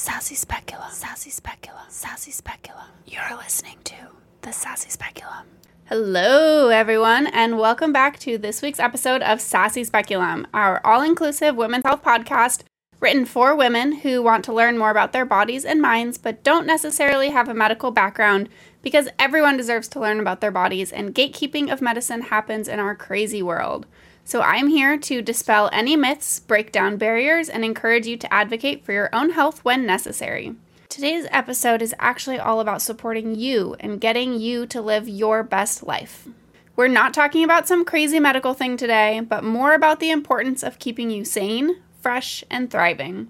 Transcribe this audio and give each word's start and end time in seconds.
Sassy 0.00 0.36
Speculum, 0.36 0.92
Sassy 0.92 1.28
Speculum, 1.28 1.82
Sassy 1.88 2.30
Speculum. 2.30 2.86
You're 3.04 3.36
listening 3.36 3.78
to 3.82 3.96
the 4.42 4.52
Sassy 4.52 4.90
Speculum. 4.90 5.48
Hello, 5.86 6.68
everyone, 6.68 7.26
and 7.26 7.58
welcome 7.58 7.92
back 7.92 8.16
to 8.20 8.38
this 8.38 8.62
week's 8.62 8.78
episode 8.78 9.22
of 9.22 9.40
Sassy 9.40 9.82
Speculum, 9.82 10.46
our 10.54 10.80
all 10.86 11.02
inclusive 11.02 11.56
women's 11.56 11.82
health 11.84 12.04
podcast 12.04 12.62
written 13.00 13.24
for 13.24 13.56
women 13.56 13.90
who 13.90 14.22
want 14.22 14.44
to 14.44 14.52
learn 14.52 14.78
more 14.78 14.90
about 14.90 15.12
their 15.12 15.24
bodies 15.24 15.64
and 15.64 15.82
minds 15.82 16.16
but 16.16 16.44
don't 16.44 16.64
necessarily 16.64 17.30
have 17.30 17.48
a 17.48 17.54
medical 17.54 17.90
background 17.90 18.48
because 18.82 19.08
everyone 19.18 19.56
deserves 19.56 19.88
to 19.88 19.98
learn 19.98 20.20
about 20.20 20.40
their 20.40 20.52
bodies, 20.52 20.92
and 20.92 21.12
gatekeeping 21.12 21.72
of 21.72 21.82
medicine 21.82 22.22
happens 22.22 22.68
in 22.68 22.78
our 22.78 22.94
crazy 22.94 23.42
world. 23.42 23.84
So, 24.28 24.42
I'm 24.42 24.68
here 24.68 24.98
to 24.98 25.22
dispel 25.22 25.70
any 25.72 25.96
myths, 25.96 26.38
break 26.38 26.70
down 26.70 26.98
barriers, 26.98 27.48
and 27.48 27.64
encourage 27.64 28.06
you 28.06 28.18
to 28.18 28.30
advocate 28.30 28.84
for 28.84 28.92
your 28.92 29.08
own 29.10 29.30
health 29.30 29.64
when 29.64 29.86
necessary. 29.86 30.54
Today's 30.90 31.26
episode 31.30 31.80
is 31.80 31.94
actually 31.98 32.38
all 32.38 32.60
about 32.60 32.82
supporting 32.82 33.34
you 33.34 33.74
and 33.80 34.02
getting 34.02 34.38
you 34.38 34.66
to 34.66 34.82
live 34.82 35.08
your 35.08 35.42
best 35.42 35.82
life. 35.82 36.28
We're 36.76 36.88
not 36.88 37.14
talking 37.14 37.42
about 37.42 37.66
some 37.66 37.86
crazy 37.86 38.20
medical 38.20 38.52
thing 38.52 38.76
today, 38.76 39.20
but 39.20 39.44
more 39.44 39.72
about 39.72 39.98
the 39.98 40.10
importance 40.10 40.62
of 40.62 40.78
keeping 40.78 41.08
you 41.08 41.24
sane, 41.24 41.76
fresh, 42.02 42.44
and 42.50 42.70
thriving. 42.70 43.28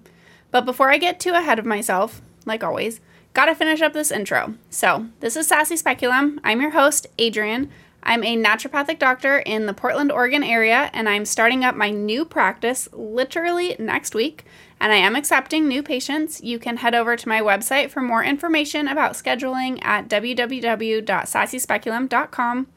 But 0.51 0.65
before 0.65 0.91
I 0.91 0.97
get 0.97 1.17
too 1.17 1.31
ahead 1.31 1.59
of 1.59 1.65
myself, 1.65 2.21
like 2.45 2.61
always, 2.61 2.99
gotta 3.33 3.55
finish 3.55 3.79
up 3.79 3.93
this 3.93 4.11
intro. 4.11 4.55
So, 4.69 5.05
this 5.21 5.37
is 5.37 5.47
Sassy 5.47 5.77
Speculum. 5.77 6.41
I'm 6.43 6.59
your 6.59 6.71
host, 6.71 7.07
Adrian. 7.17 7.69
I'm 8.03 8.23
a 8.23 8.37
naturopathic 8.37 8.99
doctor 8.99 9.39
in 9.39 9.65
the 9.65 9.73
Portland, 9.73 10.11
Oregon 10.11 10.43
area, 10.43 10.91
and 10.93 11.09
I'm 11.09 11.25
starting 11.25 11.65
up 11.65 11.75
my 11.75 11.89
new 11.89 12.25
practice 12.25 12.87
literally 12.93 13.75
next 13.77 14.15
week. 14.15 14.45
And 14.81 14.93
I 14.93 14.95
am 14.95 15.15
accepting 15.15 15.67
new 15.67 15.83
patients. 15.83 16.41
You 16.41 16.57
can 16.57 16.77
head 16.77 16.95
over 16.95 17.17
to 17.17 17.27
my 17.27 17.41
website 17.41 17.89
for 17.89 18.01
more 18.01 18.23
information 18.23 18.87
about 18.87 19.11
scheduling 19.13 19.83
at 19.83 20.07
www.sassyspeculum.com. 20.07 22.67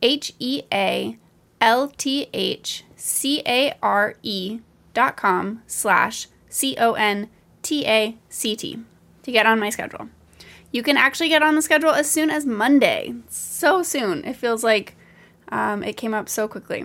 H 0.03 0.35
E 0.39 0.63
A 0.73 1.19
L 1.61 1.89
T 1.89 2.29
H 2.33 2.85
C 2.97 3.43
A 3.47 3.75
R 3.83 4.15
E 4.23 4.61
dot 4.95 5.17
com 5.17 5.63
slash 5.67 6.29
C 6.49 6.77
O 6.79 6.93
N 6.95 7.29
T 7.63 7.87
A 7.87 8.17
C 8.29 8.57
T 8.57 8.79
to 9.23 9.33
get 9.33 9.47
on 9.47 9.61
my 9.61 9.71
schedule. 9.71 10.09
You 10.73 10.83
can 10.83 10.97
actually 10.97 11.29
get 11.29 11.43
on 11.43 11.55
the 11.55 11.63
schedule 11.63 11.91
as 11.91 12.11
soon 12.11 12.31
as 12.31 12.47
Monday. 12.47 13.15
So 13.29 13.83
soon. 13.83 14.25
It 14.25 14.37
feels 14.37 14.65
like 14.65 14.97
um, 15.51 15.83
it 15.83 15.99
came 15.99 16.15
up 16.15 16.29
so 16.29 16.49
quickly. 16.49 16.81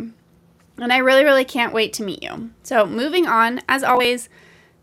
And 0.80 0.94
I 0.94 0.98
really, 0.98 1.24
really 1.24 1.46
can't 1.46 1.74
wait 1.74 1.94
to 1.94 2.04
meet 2.04 2.22
you. 2.22 2.52
So, 2.62 2.86
moving 2.86 3.26
on, 3.26 3.62
as 3.68 3.82
always, 3.84 4.30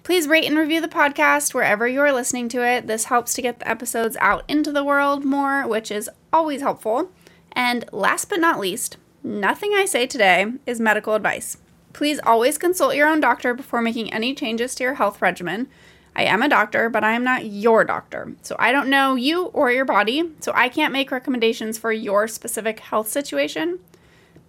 Please 0.04 0.28
rate 0.28 0.44
and 0.44 0.58
review 0.58 0.82
the 0.82 0.86
podcast 0.86 1.54
wherever 1.54 1.88
you 1.88 1.98
are 2.02 2.12
listening 2.12 2.50
to 2.50 2.62
it. 2.62 2.86
This 2.86 3.06
helps 3.06 3.32
to 3.32 3.40
get 3.40 3.58
the 3.58 3.66
episodes 3.66 4.18
out 4.20 4.44
into 4.46 4.70
the 4.70 4.84
world 4.84 5.24
more, 5.24 5.66
which 5.66 5.90
is 5.90 6.10
always 6.30 6.60
helpful. 6.60 7.10
And 7.52 7.86
last 7.90 8.28
but 8.28 8.38
not 8.38 8.60
least, 8.60 8.98
nothing 9.22 9.72
I 9.72 9.86
say 9.86 10.06
today 10.06 10.52
is 10.66 10.78
medical 10.78 11.14
advice. 11.14 11.56
Please 11.94 12.20
always 12.22 12.58
consult 12.58 12.96
your 12.96 13.08
own 13.08 13.18
doctor 13.18 13.54
before 13.54 13.80
making 13.80 14.12
any 14.12 14.34
changes 14.34 14.74
to 14.74 14.84
your 14.84 14.94
health 14.96 15.22
regimen. 15.22 15.68
I 16.14 16.24
am 16.24 16.42
a 16.42 16.50
doctor, 16.50 16.90
but 16.90 17.02
I 17.02 17.12
am 17.12 17.24
not 17.24 17.46
your 17.46 17.82
doctor. 17.82 18.34
So 18.42 18.56
I 18.58 18.72
don't 18.72 18.90
know 18.90 19.14
you 19.14 19.46
or 19.46 19.72
your 19.72 19.86
body, 19.86 20.34
so 20.40 20.52
I 20.54 20.68
can't 20.68 20.92
make 20.92 21.10
recommendations 21.10 21.78
for 21.78 21.92
your 21.92 22.28
specific 22.28 22.80
health 22.80 23.08
situation. 23.08 23.78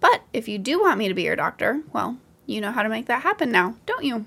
But 0.00 0.20
if 0.34 0.48
you 0.48 0.58
do 0.58 0.82
want 0.82 0.98
me 0.98 1.08
to 1.08 1.14
be 1.14 1.22
your 1.22 1.34
doctor, 1.34 1.80
well, 1.94 2.18
you 2.44 2.60
know 2.60 2.72
how 2.72 2.82
to 2.82 2.90
make 2.90 3.06
that 3.06 3.22
happen 3.22 3.50
now, 3.50 3.76
don't 3.86 4.04
you? 4.04 4.26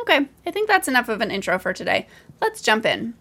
Okay, 0.00 0.28
I 0.46 0.50
think 0.50 0.68
that's 0.68 0.88
enough 0.88 1.08
of 1.08 1.20
an 1.20 1.30
intro 1.30 1.58
for 1.58 1.72
today. 1.72 2.06
Let's 2.40 2.62
jump 2.62 2.86
in. 2.86 3.14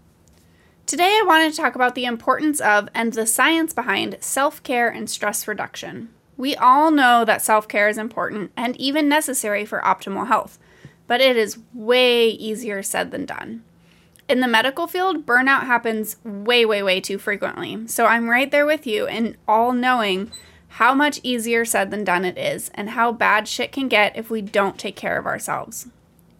Today, 0.86 1.20
I 1.22 1.26
wanted 1.28 1.52
to 1.52 1.58
talk 1.58 1.76
about 1.76 1.94
the 1.94 2.06
importance 2.06 2.60
of 2.62 2.90
and 2.96 3.14
the 3.14 3.28
science 3.28 3.74
behind 3.74 4.18
self 4.22 4.64
care 4.64 4.90
and 4.90 5.10
stress 5.10 5.48
reduction. 5.48 6.10
We 6.38 6.56
all 6.56 6.90
know 6.90 7.26
that 7.26 7.42
self 7.42 7.68
care 7.68 7.90
is 7.90 7.98
important 7.98 8.52
and 8.56 8.76
even 8.78 9.10
necessary 9.10 9.66
for 9.66 9.82
optimal 9.82 10.28
health, 10.28 10.58
but 11.06 11.22
it 11.22 11.36
is 11.36 11.60
way 11.74 12.30
easier 12.30 12.82
said 12.82 13.12
than 13.12 13.26
done. 13.26 13.64
In 14.30 14.40
the 14.40 14.48
medical 14.48 14.88
field, 14.88 15.26
burnout 15.26 15.64
happens 15.64 16.16
way, 16.24 16.66
way, 16.66 16.82
way 16.82 17.02
too 17.02 17.18
frequently. 17.18 17.88
So 17.88 18.06
I'm 18.06 18.30
right 18.30 18.50
there 18.50 18.66
with 18.66 18.88
you 18.88 19.08
in 19.08 19.36
all 19.48 19.74
knowing 19.74 20.32
how 20.70 20.94
much 20.94 21.20
easier 21.24 21.66
said 21.66 21.92
than 21.92 22.04
done 22.04 22.24
it 22.24 22.38
is 22.38 22.70
and 22.74 22.92
how 22.92 23.12
bad 23.12 23.48
shit 23.48 23.72
can 23.72 23.88
get 23.88 24.16
if 24.16 24.30
we 24.30 24.42
don't 24.42 24.78
take 24.78 24.96
care 24.96 25.18
of 25.18 25.26
ourselves. 25.26 25.88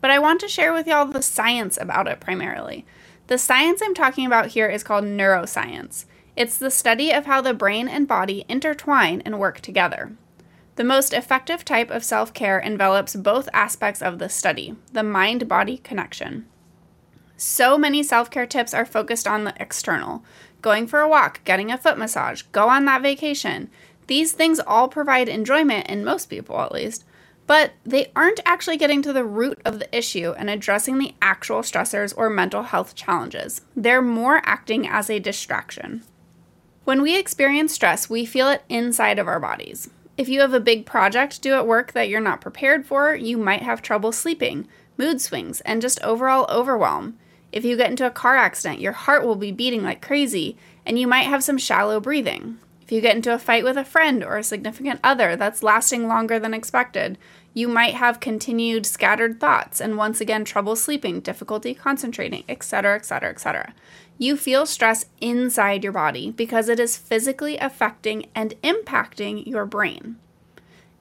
But 0.02 0.12
I 0.12 0.20
want 0.20 0.40
to 0.42 0.48
share 0.48 0.74
with 0.74 0.88
y'all 0.88 1.06
the 1.06 1.22
science 1.22 1.78
about 1.80 2.08
it 2.08 2.20
primarily. 2.20 2.86
The 3.28 3.38
science 3.38 3.82
I'm 3.84 3.94
talking 3.94 4.26
about 4.26 4.48
here 4.48 4.68
is 4.68 4.84
called 4.84 5.04
neuroscience. 5.06 6.06
It's 6.36 6.58
the 6.58 6.72
study 6.72 7.12
of 7.12 7.26
how 7.26 7.42
the 7.42 7.54
brain 7.54 7.88
and 7.88 8.08
body 8.08 8.46
intertwine 8.48 9.22
and 9.26 9.40
work 9.40 9.60
together. 9.60 10.14
The 10.78 10.84
most 10.84 11.14
effective 11.14 11.66
type 11.66 11.92
of 11.92 12.04
self 12.04 12.34
care 12.34 12.58
envelops 12.58 13.16
both 13.16 13.50
aspects 13.54 14.02
of 14.02 14.18
the 14.18 14.30
study 14.30 14.78
the 14.94 15.04
mind 15.04 15.48
body 15.48 15.78
connection. 15.78 16.46
So 17.36 17.78
many 17.78 18.02
self 18.02 18.32
care 18.32 18.46
tips 18.46 18.74
are 18.74 18.86
focused 18.86 19.28
on 19.28 19.44
the 19.44 19.54
external 19.60 20.24
going 20.62 20.88
for 20.88 21.00
a 21.00 21.10
walk, 21.10 21.44
getting 21.46 21.72
a 21.72 21.78
foot 21.78 21.98
massage, 21.98 22.42
go 22.52 22.70
on 22.70 22.86
that 22.86 23.02
vacation. 23.02 23.70
These 24.08 24.32
things 24.32 24.60
all 24.60 24.88
provide 24.88 25.30
enjoyment, 25.30 25.88
in 25.88 26.04
most 26.04 26.28
people 26.28 26.60
at 26.60 26.72
least, 26.72 27.06
but 27.50 27.72
they 27.84 28.12
aren't 28.16 28.40
actually 28.46 28.78
getting 28.78 29.02
to 29.02 29.12
the 29.12 29.26
root 29.26 29.60
of 29.66 29.80
the 29.80 29.98
issue 29.98 30.36
and 30.38 30.52
addressing 30.52 31.00
the 31.00 31.16
actual 31.20 31.62
stressors 31.62 32.14
or 32.16 32.30
mental 32.30 32.62
health 32.62 32.94
challenges. 32.94 33.62
They're 33.76 34.04
more 34.04 34.40
acting 34.46 34.88
as 34.88 35.10
a 35.10 35.18
distraction. 35.18 36.04
When 36.84 37.02
we 37.02 37.18
experience 37.18 37.74
stress, 37.74 38.08
we 38.08 38.24
feel 38.24 38.50
it 38.50 38.62
inside 38.70 39.18
of 39.18 39.28
our 39.28 39.40
bodies. 39.40 39.90
If 40.16 40.30
you 40.30 40.42
have 40.42 40.54
a 40.54 40.60
big 40.60 40.86
project 40.86 41.42
due 41.42 41.56
at 41.56 41.66
work 41.66 41.94
that 41.94 42.08
you're 42.08 42.22
not 42.22 42.40
prepared 42.40 42.86
for, 42.86 43.16
you 43.16 43.36
might 43.36 43.64
have 43.64 43.82
trouble 43.82 44.12
sleeping, 44.12 44.68
mood 44.96 45.20
swings, 45.20 45.60
and 45.62 45.82
just 45.82 46.00
overall 46.04 46.46
overwhelm. 46.52 47.18
If 47.52 47.66
you 47.66 47.76
get 47.76 47.90
into 47.90 48.06
a 48.06 48.12
car 48.12 48.38
accident, 48.38 48.80
your 48.80 48.92
heart 48.92 49.26
will 49.26 49.36
be 49.36 49.52
beating 49.52 49.82
like 49.82 50.04
crazy, 50.04 50.56
and 50.86 51.00
you 51.00 51.08
might 51.08 51.24
have 51.24 51.44
some 51.44 51.58
shallow 51.58 52.00
breathing. 52.00 52.60
If 52.90 52.94
you 52.94 53.02
get 53.02 53.16
into 53.16 53.32
a 53.32 53.38
fight 53.38 53.64
with 53.64 53.78
a 53.78 53.86
friend 53.86 54.24
or 54.24 54.40
a 54.40 54.44
significant 54.44 55.00
other 55.04 55.36
that's 55.36 55.62
lasting 55.62 56.08
longer 56.08 56.40
than 56.40 56.56
expected, 56.56 57.20
you 57.54 57.68
might 57.68 57.96
have 57.96 58.20
continued 58.20 58.86
scattered 58.86 59.40
thoughts 59.40 59.82
and 59.82 59.98
once 59.98 60.22
again 60.22 60.46
trouble 60.46 60.76
sleeping, 60.76 61.20
difficulty 61.20 61.74
concentrating, 61.74 62.44
etc., 62.48 62.96
etc., 62.96 63.30
etc. 63.30 63.74
You 64.18 64.38
feel 64.38 64.66
stress 64.66 65.06
inside 65.22 65.84
your 65.84 65.94
body 65.94 66.32
because 66.32 66.70
it 66.70 66.80
is 66.80 66.98
physically 66.98 67.58
affecting 67.58 68.28
and 68.36 68.54
impacting 68.62 69.46
your 69.48 69.66
brain. 69.66 70.18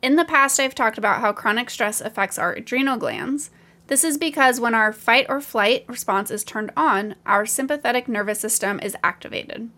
In 0.00 0.16
the 0.16 0.24
past, 0.24 0.60
I've 0.60 0.74
talked 0.74 0.98
about 0.98 1.20
how 1.20 1.32
chronic 1.32 1.70
stress 1.70 2.00
affects 2.00 2.38
our 2.38 2.52
adrenal 2.52 2.96
glands. 2.96 3.50
This 3.88 4.04
is 4.04 4.16
because 4.16 4.60
when 4.60 4.74
our 4.74 4.92
fight 4.92 5.26
or 5.28 5.40
flight 5.40 5.84
response 5.88 6.30
is 6.30 6.44
turned 6.44 6.70
on, 6.76 7.16
our 7.26 7.44
sympathetic 7.46 8.06
nervous 8.06 8.38
system 8.38 8.78
is 8.80 8.96
activated. 9.02 9.70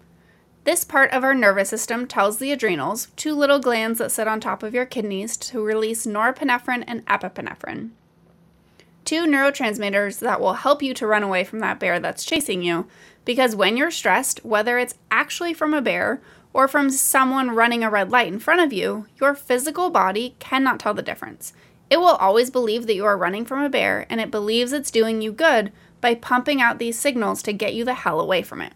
This 0.71 0.85
part 0.85 1.11
of 1.11 1.25
our 1.25 1.35
nervous 1.35 1.69
system 1.69 2.07
tells 2.07 2.39
the 2.39 2.53
adrenals, 2.53 3.09
two 3.17 3.35
little 3.35 3.59
glands 3.59 3.99
that 3.99 4.13
sit 4.13 4.29
on 4.29 4.39
top 4.39 4.63
of 4.63 4.73
your 4.73 4.87
kidneys, 4.87 5.37
to 5.39 5.61
release 5.61 6.07
norepinephrine 6.07 6.85
and 6.87 7.05
epinephrine. 7.07 7.91
Two 9.05 9.27
neurotransmitters 9.27 10.21
that 10.21 10.41
will 10.41 10.53
help 10.53 10.81
you 10.81 10.95
to 10.95 11.09
run 11.09 11.25
away 11.25 11.43
from 11.43 11.59
that 11.59 11.81
bear 11.81 11.99
that's 11.99 12.25
chasing 12.25 12.63
you, 12.63 12.87
because 13.25 13.57
when 13.57 13.77
you're 13.77 13.91
stressed, 13.91 14.45
whether 14.45 14.79
it's 14.79 14.95
actually 15.11 15.55
from 15.55 15.75
a 15.75 15.83
bear 15.83 16.23
or 16.53 16.69
from 16.69 16.89
someone 16.91 17.51
running 17.51 17.83
a 17.83 17.91
red 17.91 18.13
light 18.13 18.29
in 18.29 18.39
front 18.39 18.61
of 18.61 18.73
you, 18.73 19.07
your 19.21 19.35
physical 19.35 19.91
body 19.91 20.37
cannot 20.39 20.79
tell 20.79 20.95
the 20.95 21.03
difference. 21.03 21.53
It 21.91 21.97
will 21.97 22.15
always 22.15 22.49
believe 22.49 22.87
that 22.87 22.95
you 22.95 23.05
are 23.07 23.19
running 23.19 23.45
from 23.45 23.61
a 23.65 23.69
bear, 23.69 24.07
and 24.09 24.21
it 24.21 24.31
believes 24.31 24.73
it's 24.73 24.93
doing 24.93 25.21
you 25.21 25.33
good 25.33 25.73
by 26.01 26.15
pumping 26.15 26.63
out 26.63 26.79
these 26.79 26.97
signals 26.97 27.43
to 27.43 27.53
get 27.53 27.75
you 27.75 27.85
the 27.85 27.95
hell 27.95 28.21
away 28.21 28.43
from 28.43 28.61
it. 28.61 28.75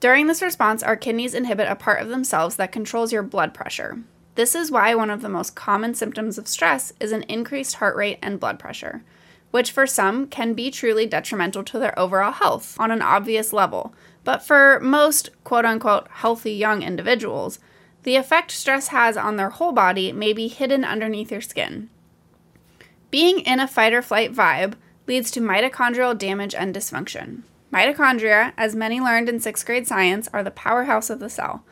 During 0.00 0.26
this 0.26 0.42
response, 0.42 0.82
our 0.82 0.96
kidneys 0.96 1.34
inhibit 1.34 1.68
a 1.68 1.74
part 1.74 2.02
of 2.02 2.08
themselves 2.08 2.56
that 2.56 2.72
controls 2.72 3.12
your 3.12 3.22
blood 3.22 3.54
pressure. 3.54 3.98
This 4.34 4.54
is 4.54 4.70
why 4.70 4.94
one 4.94 5.08
of 5.08 5.22
the 5.22 5.30
most 5.30 5.54
common 5.54 5.94
symptoms 5.94 6.36
of 6.36 6.46
stress 6.46 6.92
is 7.00 7.12
an 7.12 7.22
increased 7.22 7.76
heart 7.76 7.96
rate 7.96 8.18
and 8.20 8.38
blood 8.38 8.58
pressure, 8.58 9.02
which 9.50 9.72
for 9.72 9.86
some 9.86 10.26
can 10.26 10.52
be 10.52 10.70
truly 10.70 11.06
detrimental 11.06 11.64
to 11.64 11.78
their 11.78 11.98
overall 11.98 12.32
health 12.32 12.78
on 12.78 12.90
an 12.90 13.00
obvious 13.00 13.54
level. 13.54 13.94
But 14.24 14.42
for 14.42 14.78
most 14.80 15.30
quote 15.44 15.64
unquote 15.64 16.08
healthy 16.10 16.52
young 16.52 16.82
individuals, 16.82 17.58
the 18.02 18.16
effect 18.16 18.50
stress 18.50 18.88
has 18.88 19.16
on 19.16 19.36
their 19.36 19.50
whole 19.50 19.72
body 19.72 20.12
may 20.12 20.34
be 20.34 20.48
hidden 20.48 20.84
underneath 20.84 21.32
your 21.32 21.40
skin. 21.40 21.88
Being 23.10 23.40
in 23.40 23.60
a 23.60 23.66
fight 23.66 23.94
or 23.94 24.02
flight 24.02 24.34
vibe 24.34 24.74
leads 25.06 25.30
to 25.30 25.40
mitochondrial 25.40 26.18
damage 26.18 26.54
and 26.54 26.74
dysfunction. 26.74 27.42
Mitochondria, 27.76 28.54
as 28.56 28.74
many 28.74 29.02
learned 29.02 29.28
in 29.28 29.38
sixth 29.38 29.66
grade 29.66 29.86
science, 29.86 30.30
are 30.32 30.42
the 30.42 30.50
powerhouse 30.50 31.10
of 31.10 31.18
the 31.18 31.28
cell. 31.28 31.62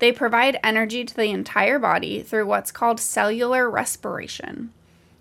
They 0.00 0.10
provide 0.10 0.58
energy 0.64 1.04
to 1.04 1.14
the 1.14 1.30
entire 1.30 1.78
body 1.78 2.20
through 2.20 2.46
what's 2.46 2.72
called 2.72 2.98
cellular 2.98 3.70
respiration, 3.70 4.72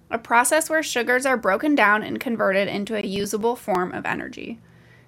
a 0.09 0.17
process 0.17 0.67
where 0.67 0.81
sugars 0.81 1.27
are 1.27 1.37
broken 1.37 1.75
down 1.75 2.01
and 2.01 2.19
converted 2.19 2.67
into 2.67 2.95
a 2.95 3.05
usable 3.05 3.55
form 3.55 3.91
of 3.91 4.03
energy. 4.07 4.57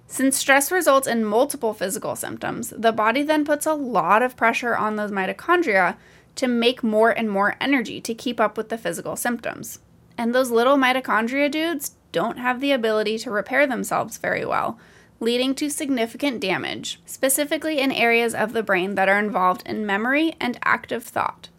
Since 0.05 0.37
stress 0.37 0.71
results 0.71 1.07
in 1.07 1.25
multiple 1.25 1.73
physical 1.73 2.15
symptoms, 2.15 2.69
the 2.69 2.91
body 2.91 3.23
then 3.23 3.43
puts 3.43 3.65
a 3.65 3.73
lot 3.73 4.21
of 4.21 4.37
pressure 4.37 4.77
on 4.77 4.97
those 4.97 5.09
mitochondria 5.09 5.95
to 6.35 6.47
make 6.47 6.83
more 6.83 7.09
and 7.09 7.27
more 7.27 7.55
energy 7.59 7.99
to 8.01 8.13
keep 8.13 8.39
up 8.39 8.55
with 8.55 8.69
the 8.69 8.77
physical 8.77 9.15
symptoms. 9.15 9.79
And 10.15 10.35
those 10.35 10.51
little 10.51 10.77
mitochondria 10.77 11.49
dudes 11.49 11.93
don't 12.11 12.37
have 12.37 12.61
the 12.61 12.71
ability 12.71 13.17
to 13.17 13.31
repair 13.31 13.65
themselves 13.65 14.17
very 14.19 14.45
well, 14.45 14.77
leading 15.23 15.55
to 15.55 15.69
significant 15.69 16.39
damage, 16.39 16.99
specifically 17.05 17.79
in 17.79 17.91
areas 17.91 18.35
of 18.35 18.53
the 18.53 18.61
brain 18.61 18.95
that 18.95 19.09
are 19.09 19.17
involved 19.17 19.63
in 19.65 19.85
memory 19.85 20.35
and 20.39 20.59
active 20.63 21.03
thought. 21.03 21.49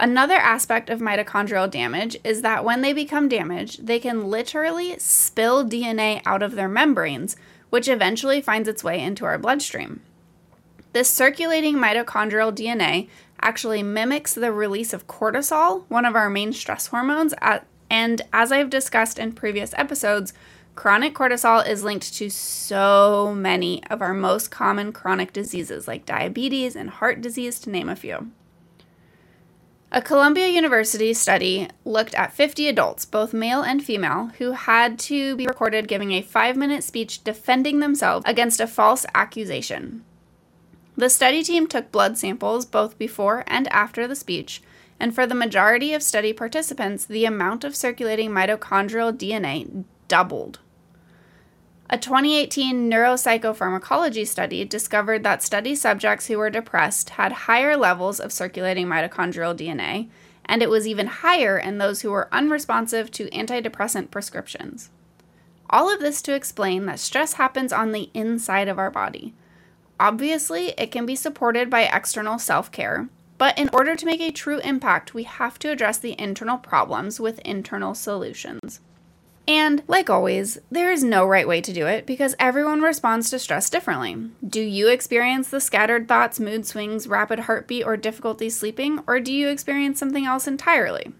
Another 0.00 0.34
aspect 0.34 0.90
of 0.90 1.00
mitochondrial 1.00 1.70
damage 1.70 2.16
is 2.24 2.42
that 2.42 2.64
when 2.64 2.80
they 2.80 2.92
become 2.92 3.28
damaged, 3.28 3.86
they 3.86 4.00
can 4.00 4.28
literally 4.28 4.98
spill 4.98 5.64
DNA 5.64 6.22
out 6.24 6.42
of 6.42 6.54
their 6.54 6.68
membranes, 6.68 7.36
which 7.70 7.88
eventually 7.88 8.40
finds 8.40 8.68
its 8.68 8.82
way 8.82 9.00
into 9.00 9.24
our 9.24 9.38
bloodstream. 9.38 10.00
This 10.92 11.08
circulating 11.08 11.76
mitochondrial 11.76 12.54
DNA 12.54 13.08
actually 13.40 13.82
mimics 13.82 14.34
the 14.34 14.52
release 14.52 14.92
of 14.92 15.06
cortisol, 15.06 15.84
one 15.88 16.04
of 16.04 16.16
our 16.16 16.30
main 16.30 16.52
stress 16.52 16.86
hormones, 16.88 17.34
and 17.90 18.22
as 18.32 18.50
I've 18.50 18.70
discussed 18.70 19.18
in 19.18 19.32
previous 19.32 19.74
episodes, 19.74 20.32
Chronic 20.74 21.14
cortisol 21.14 21.66
is 21.66 21.84
linked 21.84 22.14
to 22.14 22.28
so 22.28 23.32
many 23.34 23.82
of 23.84 24.02
our 24.02 24.12
most 24.12 24.50
common 24.50 24.92
chronic 24.92 25.32
diseases 25.32 25.86
like 25.86 26.04
diabetes 26.04 26.74
and 26.74 26.90
heart 26.90 27.20
disease, 27.20 27.60
to 27.60 27.70
name 27.70 27.88
a 27.88 27.96
few. 27.96 28.32
A 29.92 30.02
Columbia 30.02 30.48
University 30.48 31.14
study 31.14 31.68
looked 31.84 32.14
at 32.16 32.32
50 32.32 32.66
adults, 32.66 33.04
both 33.04 33.32
male 33.32 33.62
and 33.62 33.84
female, 33.84 34.32
who 34.38 34.50
had 34.50 34.98
to 35.00 35.36
be 35.36 35.46
recorded 35.46 35.86
giving 35.86 36.10
a 36.10 36.22
five 36.22 36.56
minute 36.56 36.82
speech 36.82 37.22
defending 37.22 37.78
themselves 37.78 38.24
against 38.26 38.58
a 38.58 38.66
false 38.66 39.06
accusation. 39.14 40.04
The 40.96 41.08
study 41.08 41.44
team 41.44 41.68
took 41.68 41.92
blood 41.92 42.18
samples 42.18 42.66
both 42.66 42.98
before 42.98 43.44
and 43.46 43.68
after 43.68 44.08
the 44.08 44.16
speech, 44.16 44.60
and 44.98 45.14
for 45.14 45.26
the 45.26 45.34
majority 45.36 45.94
of 45.94 46.02
study 46.02 46.32
participants, 46.32 47.04
the 47.04 47.24
amount 47.24 47.62
of 47.62 47.76
circulating 47.76 48.30
mitochondrial 48.30 49.12
DNA 49.12 49.84
doubled. 50.08 50.58
A 51.94 51.96
2018 51.96 52.90
neuropsychopharmacology 52.90 54.26
study 54.26 54.64
discovered 54.64 55.22
that 55.22 55.44
study 55.44 55.76
subjects 55.76 56.26
who 56.26 56.38
were 56.38 56.50
depressed 56.50 57.10
had 57.10 57.30
higher 57.46 57.76
levels 57.76 58.18
of 58.18 58.32
circulating 58.32 58.88
mitochondrial 58.88 59.56
DNA, 59.56 60.08
and 60.44 60.60
it 60.60 60.68
was 60.68 60.88
even 60.88 61.06
higher 61.06 61.56
in 61.56 61.78
those 61.78 62.00
who 62.00 62.10
were 62.10 62.28
unresponsive 62.32 63.12
to 63.12 63.30
antidepressant 63.30 64.10
prescriptions. 64.10 64.90
All 65.70 65.88
of 65.88 66.00
this 66.00 66.20
to 66.22 66.34
explain 66.34 66.86
that 66.86 66.98
stress 66.98 67.34
happens 67.34 67.72
on 67.72 67.92
the 67.92 68.10
inside 68.12 68.66
of 68.66 68.80
our 68.80 68.90
body. 68.90 69.32
Obviously, 70.00 70.70
it 70.76 70.90
can 70.90 71.06
be 71.06 71.14
supported 71.14 71.70
by 71.70 71.82
external 71.82 72.40
self 72.40 72.72
care, 72.72 73.08
but 73.38 73.56
in 73.56 73.70
order 73.72 73.94
to 73.94 74.06
make 74.06 74.20
a 74.20 74.32
true 74.32 74.58
impact, 74.64 75.14
we 75.14 75.22
have 75.22 75.60
to 75.60 75.70
address 75.70 75.98
the 75.98 76.20
internal 76.20 76.58
problems 76.58 77.20
with 77.20 77.38
internal 77.44 77.94
solutions. 77.94 78.80
And 79.46 79.82
like 79.86 80.08
always, 80.08 80.58
there 80.70 80.90
is 80.90 81.04
no 81.04 81.26
right 81.26 81.46
way 81.46 81.60
to 81.60 81.72
do 81.72 81.86
it 81.86 82.06
because 82.06 82.34
everyone 82.38 82.80
responds 82.80 83.28
to 83.30 83.38
stress 83.38 83.68
differently. 83.68 84.30
Do 84.46 84.60
you 84.60 84.88
experience 84.88 85.50
the 85.50 85.60
scattered 85.60 86.08
thoughts, 86.08 86.40
mood 86.40 86.66
swings, 86.66 87.06
rapid 87.06 87.40
heartbeat, 87.40 87.84
or 87.84 87.96
difficulty 87.96 88.48
sleeping, 88.48 89.00
or 89.06 89.20
do 89.20 89.32
you 89.32 89.48
experience 89.48 89.98
something 89.98 90.24
else 90.24 90.46
entirely? 90.46 91.12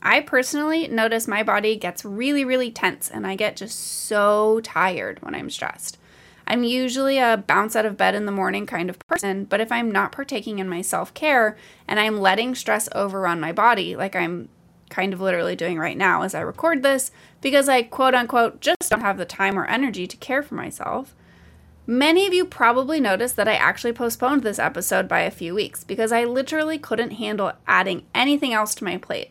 I 0.00 0.20
personally 0.20 0.88
notice 0.88 1.28
my 1.28 1.42
body 1.42 1.76
gets 1.76 2.04
really, 2.04 2.44
really 2.44 2.70
tense 2.70 3.10
and 3.10 3.26
I 3.26 3.36
get 3.36 3.56
just 3.56 3.78
so 3.78 4.60
tired 4.62 5.20
when 5.22 5.34
I'm 5.34 5.50
stressed. 5.50 5.98
I'm 6.46 6.64
usually 6.64 7.18
a 7.18 7.44
bounce 7.46 7.76
out 7.76 7.84
of 7.84 7.98
bed 7.98 8.14
in 8.14 8.24
the 8.24 8.32
morning 8.32 8.64
kind 8.64 8.88
of 8.88 8.98
person, 9.00 9.44
but 9.44 9.60
if 9.60 9.70
I'm 9.70 9.90
not 9.90 10.12
partaking 10.12 10.60
in 10.60 10.68
my 10.68 10.80
self 10.80 11.12
care 11.12 11.58
and 11.86 12.00
I'm 12.00 12.18
letting 12.18 12.54
stress 12.54 12.88
overrun 12.94 13.38
my 13.38 13.52
body, 13.52 13.96
like 13.96 14.16
I'm 14.16 14.48
kind 14.90 15.12
of 15.12 15.20
literally 15.20 15.56
doing 15.56 15.78
right 15.78 15.96
now 15.96 16.22
as 16.22 16.34
I 16.34 16.40
record 16.40 16.82
this, 16.82 17.10
because 17.40 17.68
I 17.68 17.82
quote 17.82 18.14
unquote 18.14 18.60
just 18.60 18.90
don't 18.90 19.00
have 19.00 19.18
the 19.18 19.24
time 19.24 19.58
or 19.58 19.66
energy 19.66 20.06
to 20.06 20.16
care 20.16 20.42
for 20.42 20.54
myself. 20.54 21.14
Many 21.86 22.26
of 22.26 22.34
you 22.34 22.44
probably 22.44 23.00
noticed 23.00 23.36
that 23.36 23.48
I 23.48 23.54
actually 23.54 23.94
postponed 23.94 24.42
this 24.42 24.58
episode 24.58 25.08
by 25.08 25.20
a 25.20 25.30
few 25.30 25.54
weeks 25.54 25.84
because 25.84 26.12
I 26.12 26.24
literally 26.24 26.78
couldn't 26.78 27.12
handle 27.12 27.52
adding 27.66 28.04
anything 28.14 28.52
else 28.52 28.74
to 28.74 28.84
my 28.84 28.98
plate. 28.98 29.30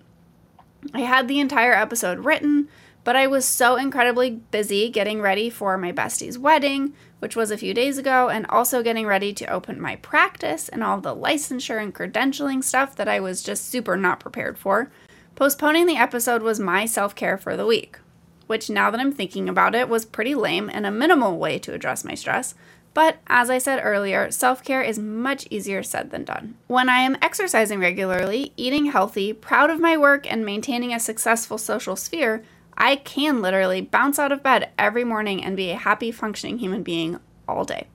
I 0.94 1.02
had 1.02 1.28
the 1.28 1.40
entire 1.40 1.74
episode 1.74 2.26
written, 2.26 2.68
but 3.04 3.16
I 3.16 3.28
was 3.28 3.46
so 3.46 3.76
incredibly 3.76 4.32
busy 4.32 4.90
getting 4.90 5.22
ready 5.22 5.50
for 5.50 5.78
my 5.78 5.92
bestie's 5.92 6.40
wedding, 6.40 6.94
which 7.20 7.36
was 7.36 7.52
a 7.52 7.58
few 7.58 7.74
days 7.74 7.98
ago, 7.98 8.28
and 8.30 8.46
also 8.48 8.84
getting 8.84 9.06
ready 9.06 9.34
to 9.34 9.46
open 9.46 9.80
my 9.80 9.96
practice 9.98 10.68
and 10.68 10.84
all 10.84 11.00
the 11.00 11.16
licensure 11.16 11.82
and 11.82 11.94
credentialing 11.94 12.64
stuff 12.64 12.96
that 12.96 13.08
I 13.08 13.20
was 13.20 13.44
just 13.44 13.70
super 13.70 13.96
not 13.96 14.20
prepared 14.20 14.58
for. 14.58 14.92
Postponing 15.38 15.86
the 15.86 15.98
episode 15.98 16.42
was 16.42 16.60
my 16.60 16.88
self 16.88 17.14
care 17.14 17.38
for 17.38 17.56
the 17.56 17.68
week, 17.68 18.00
which 18.48 18.72
now 18.72 18.90
that 18.90 19.00
I'm 19.00 19.12
thinking 19.12 19.48
about 19.48 19.76
it 19.76 19.88
was 19.88 20.04
pretty 20.04 20.34
lame 20.34 20.68
and 20.68 20.84
a 20.84 20.90
minimal 20.90 21.38
way 21.38 21.60
to 21.60 21.76
address 21.76 22.04
my 22.04 22.16
stress. 22.16 22.56
But 22.96 23.20
as 23.28 23.52
I 23.52 23.60
said 23.60 23.80
earlier, 23.84 24.32
self 24.32 24.64
care 24.64 24.82
is 24.82 24.98
much 24.98 25.46
easier 25.52 25.84
said 25.84 26.10
than 26.10 26.24
done. 26.24 26.56
When 26.66 26.90
I 26.90 27.02
am 27.02 27.20
exercising 27.22 27.80
regularly, 27.80 28.52
eating 28.58 28.88
healthy, 28.88 29.32
proud 29.32 29.70
of 29.70 29.80
my 29.80 29.96
work, 29.96 30.26
and 30.30 30.44
maintaining 30.44 30.92
a 30.92 31.00
successful 31.00 31.60
social 31.60 31.96
sphere, 31.96 32.44
I 32.76 32.96
can 32.96 33.40
literally 33.40 33.82
bounce 33.82 34.18
out 34.18 34.32
of 34.32 34.42
bed 34.42 34.72
every 34.76 35.04
morning 35.04 35.44
and 35.44 35.56
be 35.56 35.70
a 35.70 35.78
happy, 35.78 36.10
functioning 36.10 36.58
human 36.58 36.82
being 36.82 37.20
all 37.48 37.64
day. 37.64 37.86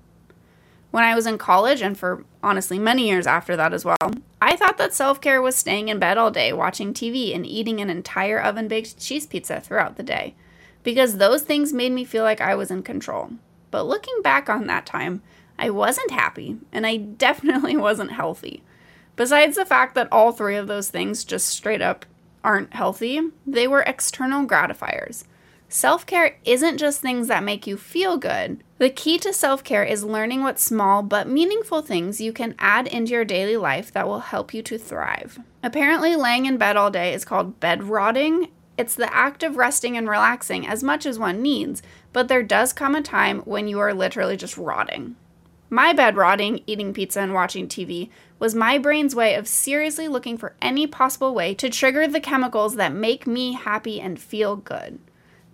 When 0.92 1.04
I 1.04 1.14
was 1.14 1.26
in 1.26 1.38
college, 1.38 1.80
and 1.80 1.98
for 1.98 2.22
honestly 2.42 2.78
many 2.78 3.08
years 3.08 3.26
after 3.26 3.56
that 3.56 3.72
as 3.72 3.82
well, 3.82 3.96
I 4.42 4.56
thought 4.56 4.76
that 4.76 4.92
self 4.92 5.22
care 5.22 5.40
was 5.40 5.56
staying 5.56 5.88
in 5.88 5.98
bed 5.98 6.18
all 6.18 6.30
day, 6.30 6.52
watching 6.52 6.92
TV, 6.92 7.34
and 7.34 7.46
eating 7.46 7.80
an 7.80 7.88
entire 7.88 8.38
oven 8.38 8.68
baked 8.68 9.00
cheese 9.00 9.26
pizza 9.26 9.58
throughout 9.58 9.96
the 9.96 10.02
day, 10.02 10.34
because 10.82 11.16
those 11.16 11.42
things 11.42 11.72
made 11.72 11.92
me 11.92 12.04
feel 12.04 12.24
like 12.24 12.42
I 12.42 12.54
was 12.54 12.70
in 12.70 12.82
control. 12.82 13.30
But 13.70 13.86
looking 13.86 14.20
back 14.20 14.50
on 14.50 14.66
that 14.66 14.84
time, 14.84 15.22
I 15.58 15.70
wasn't 15.70 16.10
happy, 16.10 16.58
and 16.72 16.86
I 16.86 16.96
definitely 17.26 17.74
wasn't 17.74 18.12
healthy. 18.12 18.62
Besides 19.16 19.56
the 19.56 19.64
fact 19.64 19.94
that 19.94 20.08
all 20.12 20.30
three 20.30 20.56
of 20.56 20.66
those 20.66 20.90
things 20.90 21.24
just 21.24 21.46
straight 21.46 21.80
up 21.80 22.04
aren't 22.44 22.74
healthy, 22.74 23.18
they 23.46 23.66
were 23.66 23.80
external 23.80 24.44
gratifiers. 24.44 25.24
Self 25.72 26.04
care 26.04 26.36
isn't 26.44 26.76
just 26.76 27.00
things 27.00 27.28
that 27.28 27.42
make 27.42 27.66
you 27.66 27.78
feel 27.78 28.18
good. 28.18 28.62
The 28.76 28.90
key 28.90 29.16
to 29.20 29.32
self 29.32 29.64
care 29.64 29.82
is 29.82 30.04
learning 30.04 30.42
what 30.42 30.58
small 30.58 31.02
but 31.02 31.26
meaningful 31.26 31.80
things 31.80 32.20
you 32.20 32.30
can 32.30 32.54
add 32.58 32.86
into 32.86 33.12
your 33.12 33.24
daily 33.24 33.56
life 33.56 33.90
that 33.92 34.06
will 34.06 34.20
help 34.20 34.52
you 34.52 34.60
to 34.64 34.76
thrive. 34.76 35.38
Apparently, 35.62 36.14
laying 36.14 36.44
in 36.44 36.58
bed 36.58 36.76
all 36.76 36.90
day 36.90 37.14
is 37.14 37.24
called 37.24 37.58
bed 37.58 37.84
rotting. 37.84 38.50
It's 38.76 38.94
the 38.94 39.10
act 39.14 39.42
of 39.42 39.56
resting 39.56 39.96
and 39.96 40.10
relaxing 40.10 40.66
as 40.66 40.82
much 40.82 41.06
as 41.06 41.18
one 41.18 41.40
needs, 41.40 41.80
but 42.12 42.28
there 42.28 42.42
does 42.42 42.74
come 42.74 42.94
a 42.94 43.00
time 43.00 43.38
when 43.46 43.66
you 43.66 43.78
are 43.78 43.94
literally 43.94 44.36
just 44.36 44.58
rotting. 44.58 45.16
My 45.70 45.94
bed 45.94 46.18
rotting, 46.18 46.62
eating 46.66 46.92
pizza, 46.92 47.20
and 47.20 47.32
watching 47.32 47.66
TV 47.66 48.10
was 48.38 48.54
my 48.54 48.76
brain's 48.76 49.14
way 49.14 49.36
of 49.36 49.48
seriously 49.48 50.06
looking 50.06 50.36
for 50.36 50.54
any 50.60 50.86
possible 50.86 51.34
way 51.34 51.54
to 51.54 51.70
trigger 51.70 52.06
the 52.06 52.20
chemicals 52.20 52.76
that 52.76 52.92
make 52.92 53.26
me 53.26 53.54
happy 53.54 54.02
and 54.02 54.20
feel 54.20 54.56
good. 54.56 54.98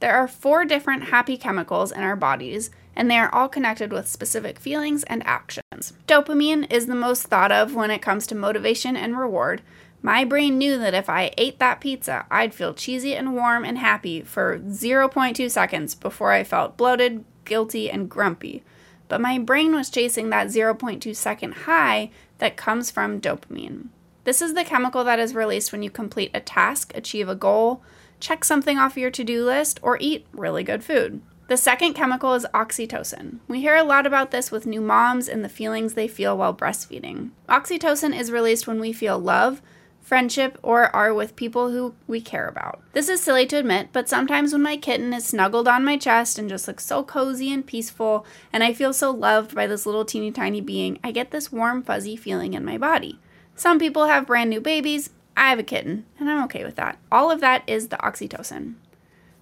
There 0.01 0.15
are 0.15 0.29
four 0.29 0.65
different 0.65 1.05
happy 1.05 1.37
chemicals 1.37 1.91
in 1.91 2.03
our 2.03 2.17
bodies, 2.17 2.71
and 2.95 3.11
they 3.11 3.19
are 3.19 3.33
all 3.35 3.49
connected 3.49 3.93
with 3.93 4.09
specific 4.09 4.59
feelings 4.59 5.03
and 5.05 5.27
actions. 5.27 5.93
Dopamine 6.07 6.71
is 6.73 6.87
the 6.87 6.95
most 6.95 7.25
thought 7.25 7.51
of 7.51 7.75
when 7.75 7.91
it 7.91 8.03
comes 8.03 8.27
to 8.29 8.35
motivation 8.35 8.97
and 8.97 9.19
reward. 9.19 9.63
My 10.01 10.25
brain 10.25 10.59
knew 10.59 10.79
that 10.79 10.95
if 10.95 11.09
I 11.09 11.33
ate 11.37 11.59
that 11.59 11.81
pizza, 11.81 12.27
I'd 12.31 12.55
feel 12.55 12.75
cheesy 12.75 13.17
and 13.17 13.35
warm 13.35 13.65
and 13.65 13.79
happy 13.79 14.23
for 14.23 14.61
0.2 14.61 15.51
seconds 15.51 15.95
before 15.97 16.31
I 16.31 16.45
felt 16.45 16.77
bloated, 16.77 17.25
guilty, 17.45 17.91
and 17.91 18.09
grumpy. 18.09 18.63
But 19.09 19.21
my 19.21 19.39
brain 19.39 19.75
was 19.75 19.91
chasing 19.91 20.31
that 20.31 20.49
0.2 20.49 21.17
second 21.17 21.53
high 21.55 22.11
that 22.39 22.57
comes 22.57 22.91
from 22.91 23.21
dopamine. 23.21 23.89
This 24.25 24.43
is 24.43 24.55
the 24.55 24.65
chemical 24.65 25.03
that 25.05 25.19
is 25.19 25.35
released 25.35 25.73
when 25.73 25.83
you 25.83 25.91
complete 25.91 26.31
a 26.35 26.41
task, 26.41 26.93
achieve 26.95 27.29
a 27.29 27.35
goal, 27.35 27.83
check 28.21 28.45
something 28.45 28.79
off 28.79 28.97
your 28.97 29.11
to 29.11 29.25
do 29.25 29.45
list, 29.45 29.79
or 29.83 29.99
eat 30.01 30.27
really 30.33 30.65
good 30.65 30.85
food. 30.85 31.21
The 31.49 31.57
second 31.57 31.95
chemical 31.95 32.35
is 32.35 32.47
oxytocin. 32.53 33.39
We 33.49 33.63
hear 33.63 33.75
a 33.75 33.83
lot 33.83 34.07
about 34.07 34.31
this 34.31 34.51
with 34.51 34.67
new 34.67 34.83
moms 34.83 35.29
and 35.29 35.43
the 35.43 35.49
feelings 35.49 35.95
they 35.95 36.07
feel 36.07 36.37
while 36.37 36.55
breastfeeding. 36.55 37.31
Oxytocin 37.49 38.15
is 38.15 38.31
released 38.31 38.67
when 38.67 38.79
we 38.81 38.93
feel 38.93 39.19
love, 39.19 39.63
friendship, 40.03 40.59
or 40.63 40.95
are 40.95 41.15
with 41.15 41.37
people 41.37 41.71
who 41.71 41.95
we 42.07 42.21
care 42.21 42.47
about. 42.47 42.83
This 42.93 43.09
is 43.09 43.23
silly 43.23 43.47
to 43.47 43.57
admit, 43.57 43.89
but 43.93 44.11
sometimes 44.11 44.53
when 44.53 44.63
my 44.63 44.77
kitten 44.77 45.15
is 45.15 45.25
snuggled 45.27 45.69
on 45.69 45.85
my 45.85 45.97
chest 45.97 46.39
and 46.39 46.51
just 46.51 46.69
looks 46.69 46.85
so 46.85 47.03
cozy 47.03 47.51
and 47.53 47.67
peaceful, 47.67 48.27
and 48.53 48.63
I 48.63 48.75
feel 48.75 48.93
so 48.93 49.11
loved 49.11 49.55
by 49.55 49.67
this 49.67 49.87
little 49.87 50.05
teeny 50.05 50.31
tiny 50.31 50.61
being, 50.61 50.99
I 51.03 51.13
get 51.13 51.31
this 51.31 51.51
warm, 51.51 51.83
fuzzy 51.83 52.17
feeling 52.17 52.53
in 52.53 52.65
my 52.65 52.77
body. 52.77 53.19
Some 53.55 53.79
people 53.79 54.07
have 54.07 54.27
brand 54.27 54.51
new 54.51 54.61
babies. 54.61 55.11
I 55.39 55.51
have 55.51 55.61
a 55.61 55.63
kitten, 55.63 56.05
and 56.19 56.29
I'm 56.29 56.43
okay 56.45 56.65
with 56.65 56.75
that. 56.77 56.99
All 57.13 57.31
of 57.31 57.41
that 57.41 57.63
is 57.69 57.89
the 57.89 57.97
oxytocin. 57.99 58.75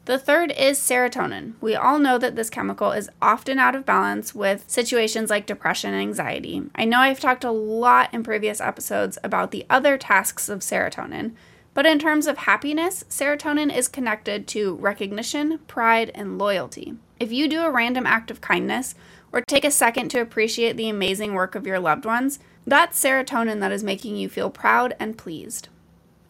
The 0.04 0.18
third 0.18 0.52
is 0.52 0.78
serotonin. 0.78 1.54
We 1.62 1.74
all 1.74 1.98
know 1.98 2.18
that 2.18 2.36
this 2.36 2.50
chemical 2.50 2.92
is 2.92 3.08
often 3.22 3.58
out 3.58 3.74
of 3.74 3.86
balance 3.86 4.34
with 4.34 4.66
situations 4.68 5.30
like 5.30 5.46
depression 5.46 5.94
and 5.94 6.02
anxiety. 6.02 6.62
I 6.74 6.84
know 6.84 6.98
I've 6.98 7.18
talked 7.18 7.44
a 7.44 7.50
lot 7.50 8.12
in 8.12 8.22
previous 8.22 8.60
episodes 8.60 9.16
about 9.24 9.52
the 9.52 9.64
other 9.70 9.96
tasks 9.96 10.50
of 10.50 10.60
serotonin, 10.60 11.32
but 11.72 11.86
in 11.86 11.98
terms 11.98 12.26
of 12.26 12.38
happiness, 12.38 13.04
serotonin 13.08 13.74
is 13.74 13.88
connected 13.88 14.46
to 14.48 14.74
recognition, 14.74 15.58
pride, 15.66 16.10
and 16.14 16.36
loyalty. 16.36 16.94
If 17.18 17.32
you 17.32 17.48
do 17.48 17.62
a 17.62 17.70
random 17.70 18.06
act 18.06 18.30
of 18.30 18.42
kindness 18.42 18.94
or 19.32 19.40
take 19.40 19.64
a 19.64 19.70
second 19.70 20.10
to 20.10 20.20
appreciate 20.20 20.76
the 20.76 20.90
amazing 20.90 21.32
work 21.32 21.54
of 21.54 21.66
your 21.66 21.80
loved 21.80 22.04
ones, 22.04 22.38
that's 22.66 23.02
serotonin 23.02 23.60
that 23.60 23.72
is 23.72 23.82
making 23.82 24.16
you 24.16 24.28
feel 24.28 24.50
proud 24.50 24.94
and 25.00 25.16
pleased. 25.16 25.68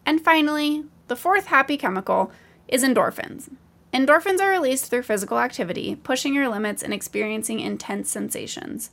And 0.07 0.23
finally, 0.23 0.85
the 1.09 1.17
fourth 1.17 1.47
happy 1.47 1.75
chemical 1.75 2.31
is 2.69 2.81
endorphins. 2.81 3.49
Endorphins 3.93 4.39
are 4.39 4.49
released 4.49 4.85
through 4.85 5.03
physical 5.03 5.37
activity, 5.37 5.95
pushing 5.95 6.33
your 6.33 6.47
limits 6.47 6.81
and 6.81 6.93
experiencing 6.93 7.59
intense 7.59 8.09
sensations. 8.09 8.91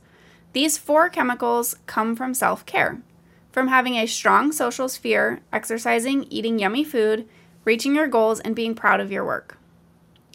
These 0.51 0.77
four 0.77 1.07
chemicals 1.07 1.77
come 1.85 2.17
from 2.17 2.33
self 2.33 2.65
care, 2.65 3.01
from 3.49 3.69
having 3.69 3.95
a 3.95 4.07
strong 4.07 4.51
social 4.51 4.89
sphere, 4.89 5.39
exercising, 5.53 6.25
eating 6.25 6.59
yummy 6.59 6.83
food, 6.83 7.29
reaching 7.63 7.95
your 7.95 8.07
goals, 8.07 8.41
and 8.41 8.53
being 8.53 8.75
proud 8.75 8.99
of 8.99 9.11
your 9.11 9.23
work. 9.23 9.57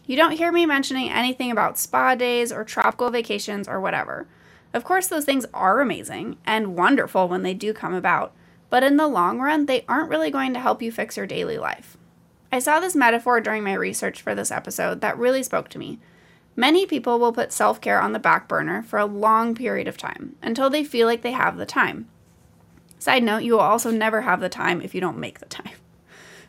You 0.06 0.16
don't 0.16 0.38
hear 0.38 0.50
me 0.50 0.64
mentioning 0.64 1.10
anything 1.10 1.50
about 1.50 1.78
spa 1.78 2.14
days 2.14 2.50
or 2.50 2.64
tropical 2.64 3.10
vacations 3.10 3.68
or 3.68 3.82
whatever. 3.82 4.26
Of 4.72 4.84
course, 4.84 5.08
those 5.08 5.26
things 5.26 5.44
are 5.52 5.82
amazing 5.82 6.38
and 6.46 6.74
wonderful 6.74 7.28
when 7.28 7.42
they 7.42 7.52
do 7.52 7.74
come 7.74 7.92
about, 7.92 8.32
but 8.70 8.84
in 8.84 8.96
the 8.96 9.08
long 9.08 9.40
run, 9.40 9.66
they 9.66 9.84
aren't 9.88 10.08
really 10.08 10.30
going 10.30 10.54
to 10.54 10.60
help 10.60 10.80
you 10.80 10.90
fix 10.90 11.16
your 11.16 11.26
daily 11.26 11.58
life. 11.58 11.96
I 12.52 12.60
saw 12.60 12.80
this 12.80 12.96
metaphor 12.96 13.40
during 13.40 13.62
my 13.62 13.74
research 13.74 14.22
for 14.22 14.34
this 14.34 14.50
episode 14.50 15.00
that 15.00 15.18
really 15.18 15.42
spoke 15.42 15.68
to 15.70 15.78
me. 15.78 15.98
Many 16.56 16.86
people 16.86 17.18
will 17.18 17.32
put 17.32 17.52
self 17.52 17.80
care 17.80 18.00
on 18.00 18.12
the 18.12 18.18
back 18.18 18.48
burner 18.48 18.82
for 18.82 18.98
a 18.98 19.06
long 19.06 19.54
period 19.54 19.86
of 19.86 19.96
time 19.96 20.36
until 20.42 20.70
they 20.70 20.84
feel 20.84 21.06
like 21.06 21.22
they 21.22 21.32
have 21.32 21.56
the 21.56 21.66
time. 21.66 22.08
Side 22.98 23.22
note, 23.22 23.42
you 23.42 23.52
will 23.52 23.60
also 23.60 23.90
never 23.90 24.22
have 24.22 24.40
the 24.40 24.48
time 24.48 24.80
if 24.80 24.94
you 24.94 25.00
don't 25.00 25.18
make 25.18 25.40
the 25.40 25.46
time. 25.46 25.72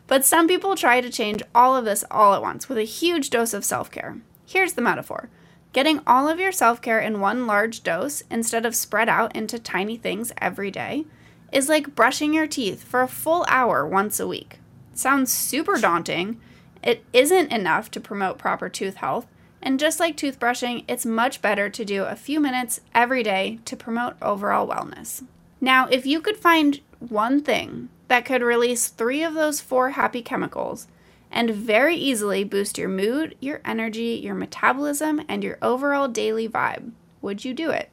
But 0.08 0.24
some 0.26 0.48
people 0.48 0.74
try 0.74 1.00
to 1.00 1.08
change 1.08 1.42
all 1.54 1.74
of 1.76 1.84
this 1.86 2.04
all 2.10 2.34
at 2.34 2.42
once 2.42 2.68
with 2.68 2.76
a 2.76 2.82
huge 2.82 3.30
dose 3.30 3.54
of 3.54 3.64
self 3.64 3.90
care. 3.90 4.18
Here's 4.44 4.74
the 4.74 4.82
metaphor 4.82 5.30
getting 5.72 6.00
all 6.06 6.28
of 6.28 6.40
your 6.40 6.52
self 6.52 6.82
care 6.82 6.98
in 6.98 7.20
one 7.20 7.46
large 7.46 7.82
dose 7.82 8.22
instead 8.28 8.66
of 8.66 8.74
spread 8.74 9.08
out 9.08 9.34
into 9.34 9.58
tiny 9.58 9.96
things 9.96 10.32
every 10.38 10.70
day 10.70 11.06
is 11.52 11.68
like 11.68 11.94
brushing 11.94 12.34
your 12.34 12.46
teeth 12.46 12.82
for 12.82 13.02
a 13.02 13.08
full 13.08 13.44
hour 13.48 13.86
once 13.86 14.18
a 14.18 14.26
week 14.26 14.58
sounds 14.94 15.32
super 15.32 15.78
daunting. 15.78 16.40
It 16.82 17.04
isn't 17.12 17.52
enough 17.52 17.90
to 17.92 18.00
promote 18.00 18.38
proper 18.38 18.68
tooth 18.68 18.96
health, 18.96 19.26
and 19.60 19.78
just 19.78 20.00
like 20.00 20.16
toothbrushing, 20.16 20.84
it's 20.88 21.06
much 21.06 21.40
better 21.40 21.68
to 21.70 21.84
do 21.84 22.04
a 22.04 22.16
few 22.16 22.40
minutes 22.40 22.80
every 22.94 23.22
day 23.22 23.60
to 23.64 23.76
promote 23.76 24.16
overall 24.20 24.66
wellness. 24.66 25.24
Now, 25.60 25.86
if 25.86 26.04
you 26.04 26.20
could 26.20 26.36
find 26.36 26.80
one 26.98 27.42
thing 27.42 27.88
that 28.08 28.24
could 28.24 28.42
release 28.42 28.88
three 28.88 29.22
of 29.22 29.34
those 29.34 29.60
four 29.60 29.90
happy 29.90 30.22
chemicals 30.22 30.88
and 31.30 31.50
very 31.50 31.96
easily 31.96 32.44
boost 32.44 32.76
your 32.76 32.88
mood, 32.88 33.36
your 33.40 33.60
energy, 33.64 34.20
your 34.22 34.34
metabolism, 34.34 35.22
and 35.28 35.44
your 35.44 35.58
overall 35.62 36.08
daily 36.08 36.48
vibe, 36.48 36.90
would 37.22 37.44
you 37.44 37.54
do 37.54 37.70
it? 37.70 37.88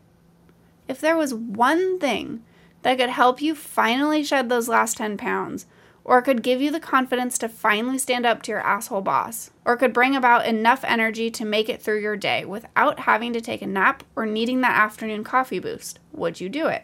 If 0.88 1.00
there 1.00 1.16
was 1.16 1.34
one 1.34 2.00
thing 2.00 2.44
that 2.82 2.98
could 2.98 3.10
help 3.10 3.42
you 3.42 3.56
finally 3.56 4.24
shed 4.24 4.50
those 4.50 4.68
last 4.68 4.98
10 4.98 5.18
pounds, 5.18 5.66
or 6.04 6.22
could 6.22 6.42
give 6.42 6.62
you 6.62 6.72
the 6.72 6.80
confidence 6.80 7.38
to 7.38 7.50
finally 7.50 7.98
stand 7.98 8.26
up 8.26 8.42
to 8.42 8.52
your 8.52 8.62
asshole 8.62 9.02
boss, 9.02 9.52
or 9.66 9.78
could 9.78 9.94
bring 9.94 10.16
about 10.16 10.46
enough 10.46 10.84
energy 10.84 11.30
to 11.30 11.46
make 11.46 11.70
it 11.70 11.82
through 11.82 12.00
your 12.00 12.18
day 12.18 12.46
without 12.46 13.02
having 13.02 13.34
to 13.34 13.42
take 13.42 13.62
a 13.62 13.68
nap 13.68 14.04
or 14.16 14.26
needing 14.26 14.62
that 14.62 14.78
afternoon 14.78 15.24
coffee 15.24 15.60
boost, 15.60 16.00
would 16.12 16.42
you 16.42 16.50
do 16.50 16.68
it? 16.68 16.84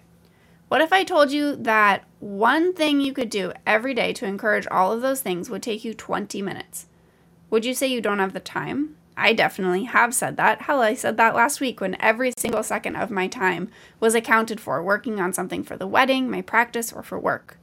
What 0.67 0.81
if 0.81 0.91
I 0.91 1.03
told 1.03 1.31
you 1.31 1.55
that 1.57 2.03
one 2.19 2.73
thing 2.73 2.99
you 2.99 3.13
could 3.13 3.29
do 3.29 3.53
every 3.65 3.93
day 3.93 4.13
to 4.13 4.25
encourage 4.25 4.67
all 4.67 4.91
of 4.91 5.01
those 5.01 5.21
things 5.21 5.49
would 5.49 5.63
take 5.63 5.83
you 5.83 5.93
20 5.93 6.41
minutes? 6.41 6.87
Would 7.49 7.65
you 7.65 7.73
say 7.73 7.87
you 7.87 8.01
don't 8.01 8.19
have 8.19 8.33
the 8.33 8.39
time? 8.39 8.97
I 9.17 9.33
definitely 9.33 9.85
have 9.85 10.13
said 10.13 10.37
that. 10.37 10.63
Hell, 10.63 10.81
I 10.81 10.93
said 10.93 11.17
that 11.17 11.35
last 11.35 11.61
week 11.61 11.79
when 11.79 11.99
every 12.01 12.33
single 12.37 12.63
second 12.63 12.95
of 12.97 13.09
my 13.09 13.27
time 13.27 13.69
was 13.99 14.13
accounted 14.13 14.59
for 14.59 14.83
working 14.83 15.19
on 15.19 15.33
something 15.33 15.63
for 15.63 15.77
the 15.77 15.87
wedding, 15.87 16.29
my 16.29 16.41
practice, 16.41 16.91
or 16.91 17.01
for 17.01 17.17
work. 17.17 17.57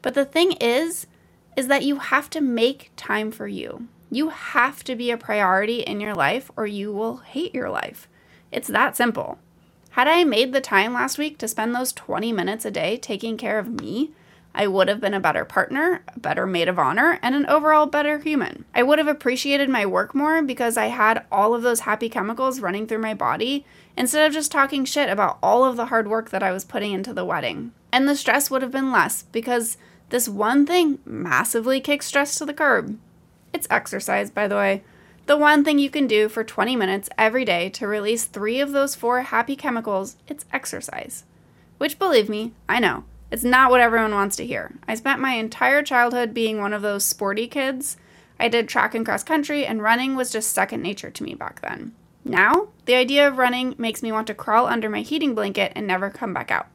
But 0.00 0.14
the 0.14 0.24
thing 0.24 0.52
is, 0.52 1.06
is 1.56 1.68
that 1.68 1.84
you 1.84 1.96
have 1.96 2.30
to 2.30 2.40
make 2.40 2.90
time 2.96 3.30
for 3.30 3.46
you. 3.46 3.88
You 4.10 4.30
have 4.30 4.84
to 4.84 4.96
be 4.96 5.10
a 5.10 5.16
priority 5.16 5.80
in 5.80 6.00
your 6.00 6.14
life 6.14 6.50
or 6.56 6.66
you 6.66 6.92
will 6.92 7.18
hate 7.18 7.54
your 7.54 7.68
life. 7.68 8.08
It's 8.50 8.68
that 8.68 8.96
simple. 8.96 9.38
Had 9.90 10.08
I 10.08 10.24
made 10.24 10.52
the 10.52 10.60
time 10.60 10.94
last 10.94 11.18
week 11.18 11.38
to 11.38 11.48
spend 11.48 11.74
those 11.74 11.92
20 11.92 12.32
minutes 12.32 12.64
a 12.64 12.70
day 12.70 12.96
taking 12.96 13.36
care 13.36 13.58
of 13.58 13.68
me, 13.68 14.10
I 14.54 14.68
would 14.68 14.88
have 14.88 15.00
been 15.00 15.14
a 15.14 15.20
better 15.20 15.44
partner, 15.44 16.04
a 16.14 16.18
better 16.20 16.46
maid 16.46 16.68
of 16.68 16.78
honor, 16.78 17.18
and 17.22 17.34
an 17.34 17.46
overall 17.46 17.86
better 17.86 18.18
human. 18.18 18.64
I 18.74 18.84
would 18.84 18.98
have 18.98 19.08
appreciated 19.08 19.68
my 19.68 19.84
work 19.84 20.14
more 20.14 20.42
because 20.42 20.76
I 20.76 20.86
had 20.86 21.24
all 21.32 21.54
of 21.54 21.62
those 21.62 21.80
happy 21.80 22.08
chemicals 22.08 22.60
running 22.60 22.86
through 22.86 22.98
my 22.98 23.14
body 23.14 23.66
instead 23.96 24.26
of 24.26 24.32
just 24.32 24.52
talking 24.52 24.84
shit 24.84 25.10
about 25.10 25.38
all 25.42 25.64
of 25.64 25.76
the 25.76 25.86
hard 25.86 26.06
work 26.06 26.30
that 26.30 26.42
I 26.42 26.52
was 26.52 26.64
putting 26.64 26.92
into 26.92 27.12
the 27.12 27.24
wedding. 27.24 27.72
And 27.90 28.08
the 28.08 28.14
stress 28.14 28.50
would 28.50 28.62
have 28.62 28.70
been 28.70 28.92
less 28.92 29.24
because 29.24 29.76
this 30.10 30.28
one 30.28 30.66
thing 30.66 31.00
massively 31.04 31.80
kicks 31.80 32.06
stress 32.06 32.38
to 32.38 32.44
the 32.44 32.54
curb. 32.54 32.96
It's 33.52 33.66
exercise, 33.70 34.30
by 34.30 34.46
the 34.46 34.56
way. 34.56 34.84
The 35.26 35.36
one 35.36 35.64
thing 35.64 35.78
you 35.78 35.90
can 35.90 36.06
do 36.06 36.28
for 36.28 36.44
20 36.44 36.76
minutes 36.76 37.08
every 37.16 37.44
day 37.44 37.70
to 37.70 37.88
release 37.88 38.24
three 38.24 38.60
of 38.60 38.72
those 38.72 38.94
four 38.94 39.22
happy 39.22 39.56
chemicals, 39.56 40.16
it's 40.28 40.44
exercise. 40.52 41.24
Which, 41.78 41.98
believe 41.98 42.28
me, 42.28 42.52
I 42.68 42.78
know, 42.78 43.04
it's 43.34 43.42
not 43.42 43.68
what 43.68 43.80
everyone 43.80 44.14
wants 44.14 44.36
to 44.36 44.46
hear. 44.46 44.70
I 44.86 44.94
spent 44.94 45.20
my 45.20 45.32
entire 45.32 45.82
childhood 45.82 46.32
being 46.32 46.60
one 46.60 46.72
of 46.72 46.82
those 46.82 47.04
sporty 47.04 47.48
kids. 47.48 47.96
I 48.38 48.46
did 48.46 48.68
track 48.68 48.94
and 48.94 49.04
cross 49.04 49.24
country, 49.24 49.66
and 49.66 49.82
running 49.82 50.14
was 50.14 50.30
just 50.30 50.52
second 50.52 50.82
nature 50.82 51.10
to 51.10 51.22
me 51.24 51.34
back 51.34 51.60
then. 51.60 51.96
Now, 52.24 52.68
the 52.84 52.94
idea 52.94 53.26
of 53.26 53.36
running 53.36 53.74
makes 53.76 54.04
me 54.04 54.12
want 54.12 54.28
to 54.28 54.34
crawl 54.34 54.66
under 54.66 54.88
my 54.88 55.00
heating 55.00 55.34
blanket 55.34 55.72
and 55.74 55.84
never 55.84 56.10
come 56.10 56.32
back 56.32 56.52
out. 56.52 56.68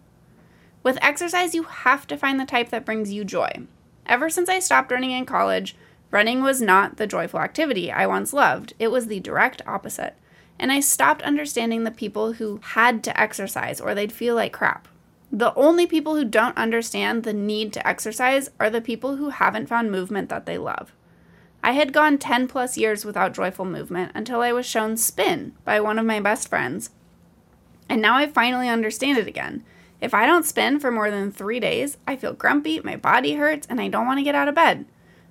With 0.83 1.01
exercise, 1.01 1.55
you 1.55 1.63
have 1.63 2.05
to 2.07 2.17
find 2.17 2.37
the 2.37 2.45
type 2.45 2.71
that 2.71 2.83
brings 2.83 3.13
you 3.13 3.23
joy. 3.23 3.61
Ever 4.05 4.29
since 4.29 4.49
I 4.49 4.59
stopped 4.59 4.91
running 4.91 5.11
in 5.11 5.25
college, 5.25 5.77
running 6.11 6.43
was 6.43 6.61
not 6.61 6.97
the 6.97 7.07
joyful 7.07 7.39
activity 7.39 7.89
I 7.89 8.05
once 8.05 8.33
loved, 8.33 8.73
it 8.79 8.91
was 8.91 9.07
the 9.07 9.21
direct 9.21 9.61
opposite. 9.65 10.17
And 10.59 10.73
I 10.73 10.81
stopped 10.81 11.21
understanding 11.21 11.85
the 11.85 11.89
people 11.89 12.33
who 12.33 12.59
had 12.61 13.01
to 13.05 13.17
exercise 13.17 13.79
or 13.79 13.95
they'd 13.95 14.11
feel 14.11 14.35
like 14.35 14.51
crap. 14.51 14.89
The 15.31 15.53
only 15.53 15.86
people 15.86 16.15
who 16.15 16.25
don't 16.25 16.57
understand 16.57 17.24
the 17.24 17.33
need 17.33 17.71
to 17.74 17.88
exercise 17.88 18.50
are 18.59 18.69
the 18.69 18.81
people 18.81 19.17
who 19.17 19.29
haven't 19.29 19.67
found 19.67 19.91
movement 19.91 20.29
that 20.29 20.45
they 20.45 20.57
love. 20.57 20.91
I 21.62 21.74
had 21.74 21.93
gone 21.93 22.17
10 22.17 22.48
plus 22.48 22.77
years 22.77 23.05
without 23.05 23.33
joyful 23.33 23.65
movement 23.65 24.12
until 24.15 24.41
I 24.41 24.53
was 24.53 24.65
shown 24.65 24.98
spin 24.98 25.53
by 25.65 25.79
one 25.81 26.00
of 26.00 26.05
my 26.05 26.19
best 26.19 26.48
friends. 26.48 26.89
And 27.88 28.01
now 28.01 28.15
I 28.15 28.27
finally 28.27 28.69
understand 28.69 29.17
it 29.17 29.27
again. 29.27 29.63
If 30.01 30.13
I 30.13 30.25
don't 30.25 30.45
spin 30.45 30.79
for 30.79 30.89
more 30.89 31.12
than 31.12 31.31
three 31.31 31.59
days, 31.59 31.98
I 32.07 32.15
feel 32.15 32.33
grumpy, 32.33 32.79
my 32.79 32.95
body 32.95 33.33
hurts, 33.33 33.67
and 33.67 33.81
I 33.81 33.89
don't 33.89 34.05
want 34.05 34.19
to 34.19 34.24
get 34.24 34.36
out 34.36 34.48
of 34.48 34.55
bed. 34.55 34.86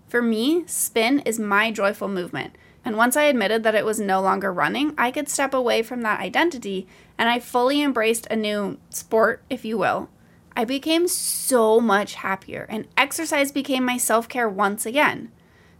For 0.06 0.20
me, 0.20 0.64
spin 0.66 1.20
is 1.20 1.38
my 1.38 1.70
joyful 1.70 2.08
movement. 2.08 2.54
And 2.84 2.96
once 2.96 3.16
I 3.16 3.24
admitted 3.24 3.62
that 3.62 3.74
it 3.74 3.84
was 3.84 3.98
no 3.98 4.20
longer 4.20 4.52
running, 4.52 4.94
I 4.96 5.10
could 5.10 5.28
step 5.28 5.54
away 5.54 5.82
from 5.82 6.02
that 6.02 6.20
identity 6.20 6.86
and 7.18 7.28
I 7.28 7.40
fully 7.40 7.82
embraced 7.82 8.26
a 8.30 8.36
new 8.36 8.78
sport, 8.90 9.42
if 9.50 9.64
you 9.64 9.76
will. 9.76 10.08
I 10.56 10.64
became 10.64 11.08
so 11.08 11.80
much 11.80 12.14
happier, 12.14 12.66
and 12.68 12.88
exercise 12.96 13.52
became 13.52 13.84
my 13.84 13.96
self 13.96 14.28
care 14.28 14.48
once 14.48 14.86
again. 14.86 15.30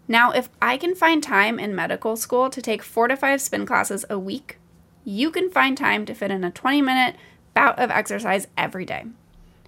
Now, 0.06 0.30
if 0.30 0.48
I 0.60 0.76
can 0.76 0.94
find 0.94 1.22
time 1.22 1.58
in 1.58 1.74
medical 1.74 2.16
school 2.16 2.48
to 2.50 2.62
take 2.62 2.82
four 2.82 3.08
to 3.08 3.16
five 3.16 3.40
spin 3.40 3.66
classes 3.66 4.04
a 4.08 4.18
week, 4.18 4.58
you 5.04 5.30
can 5.30 5.50
find 5.50 5.76
time 5.76 6.04
to 6.06 6.14
fit 6.14 6.30
in 6.30 6.44
a 6.44 6.50
20 6.50 6.82
minute 6.82 7.16
bout 7.54 7.78
of 7.78 7.90
exercise 7.90 8.48
every 8.56 8.84
day. 8.84 9.04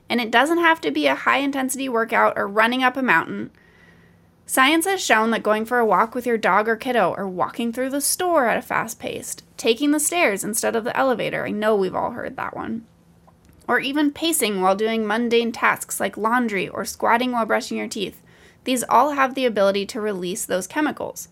And 0.08 0.20
it 0.20 0.30
doesn't 0.30 0.58
have 0.58 0.80
to 0.82 0.90
be 0.90 1.06
a 1.06 1.14
high 1.14 1.38
intensity 1.38 1.88
workout 1.88 2.34
or 2.36 2.48
running 2.48 2.82
up 2.82 2.96
a 2.96 3.02
mountain. 3.02 3.50
Science 4.50 4.84
has 4.84 5.00
shown 5.00 5.30
that 5.30 5.44
going 5.44 5.64
for 5.64 5.78
a 5.78 5.86
walk 5.86 6.12
with 6.12 6.26
your 6.26 6.36
dog 6.36 6.68
or 6.68 6.74
kiddo, 6.74 7.14
or 7.16 7.28
walking 7.28 7.72
through 7.72 7.88
the 7.88 8.00
store 8.00 8.46
at 8.46 8.56
a 8.56 8.62
fast 8.62 8.98
pace, 8.98 9.36
taking 9.56 9.92
the 9.92 10.00
stairs 10.00 10.42
instead 10.42 10.74
of 10.74 10.82
the 10.82 10.96
elevator, 10.96 11.46
I 11.46 11.52
know 11.52 11.76
we've 11.76 11.94
all 11.94 12.10
heard 12.10 12.34
that 12.34 12.56
one, 12.56 12.84
or 13.68 13.78
even 13.78 14.10
pacing 14.10 14.60
while 14.60 14.74
doing 14.74 15.06
mundane 15.06 15.52
tasks 15.52 16.00
like 16.00 16.16
laundry 16.16 16.68
or 16.68 16.84
squatting 16.84 17.30
while 17.30 17.46
brushing 17.46 17.78
your 17.78 17.86
teeth. 17.86 18.22
These 18.64 18.82
all 18.88 19.12
have 19.12 19.36
the 19.36 19.46
ability 19.46 19.86
to 19.86 20.00
release 20.00 20.44
those 20.44 20.66
chemicals. 20.66 21.28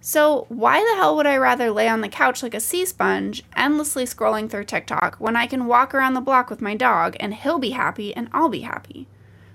So, 0.00 0.46
why 0.48 0.80
the 0.80 0.96
hell 0.96 1.14
would 1.14 1.28
I 1.28 1.36
rather 1.36 1.70
lay 1.70 1.86
on 1.86 2.00
the 2.00 2.08
couch 2.08 2.42
like 2.42 2.54
a 2.54 2.60
sea 2.60 2.84
sponge, 2.84 3.44
endlessly 3.54 4.02
scrolling 4.02 4.50
through 4.50 4.64
TikTok, 4.64 5.14
when 5.20 5.36
I 5.36 5.46
can 5.46 5.66
walk 5.68 5.94
around 5.94 6.14
the 6.14 6.20
block 6.20 6.50
with 6.50 6.60
my 6.60 6.74
dog 6.74 7.16
and 7.20 7.34
he'll 7.34 7.60
be 7.60 7.70
happy 7.70 8.12
and 8.12 8.28
I'll 8.32 8.48
be 8.48 8.62
happy? 8.62 9.06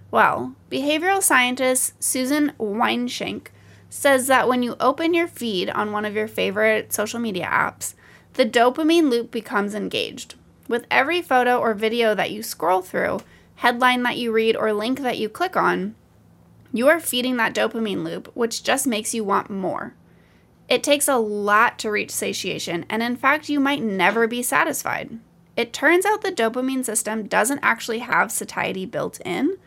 Well, 0.09 0.55
behavioral 0.71 1.21
scientist 1.21 2.01
Susan 2.01 2.53
Weinschenk 2.59 3.47
says 3.89 4.27
that 4.27 4.47
when 4.47 4.63
you 4.63 4.75
open 4.79 5.13
your 5.13 5.27
feed 5.27 5.69
on 5.69 5.91
one 5.91 6.05
of 6.05 6.15
your 6.15 6.27
favorite 6.27 6.93
social 6.93 7.19
media 7.19 7.45
apps, 7.45 7.93
the 8.33 8.45
dopamine 8.45 9.09
loop 9.09 9.31
becomes 9.31 9.75
engaged. 9.75 10.35
With 10.67 10.85
every 10.91 11.21
photo 11.21 11.59
or 11.59 11.73
video 11.73 12.13
that 12.15 12.31
you 12.31 12.43
scroll 12.43 12.81
through, 12.81 13.21
headline 13.55 14.03
that 14.03 14.17
you 14.17 14.31
read, 14.31 14.55
or 14.55 14.71
link 14.73 14.99
that 14.99 15.17
you 15.17 15.29
click 15.29 15.57
on, 15.57 15.95
you 16.73 16.87
are 16.87 16.99
feeding 16.99 17.37
that 17.37 17.55
dopamine 17.55 18.03
loop, 18.03 18.29
which 18.35 18.63
just 18.63 18.85
makes 18.85 19.13
you 19.13 19.23
want 19.23 19.49
more. 19.49 19.93
It 20.69 20.83
takes 20.83 21.07
a 21.07 21.17
lot 21.17 21.79
to 21.79 21.91
reach 21.91 22.11
satiation, 22.11 22.85
and 22.89 23.01
in 23.01 23.15
fact, 23.15 23.49
you 23.49 23.59
might 23.59 23.81
never 23.81 24.27
be 24.27 24.43
satisfied. 24.43 25.17
It 25.55 25.73
turns 25.73 26.05
out 26.05 26.21
the 26.21 26.31
dopamine 26.31 26.85
system 26.85 27.27
doesn't 27.27 27.59
actually 27.63 27.99
have 27.99 28.31
satiety 28.31 28.85
built 28.85 29.19
in. 29.25 29.57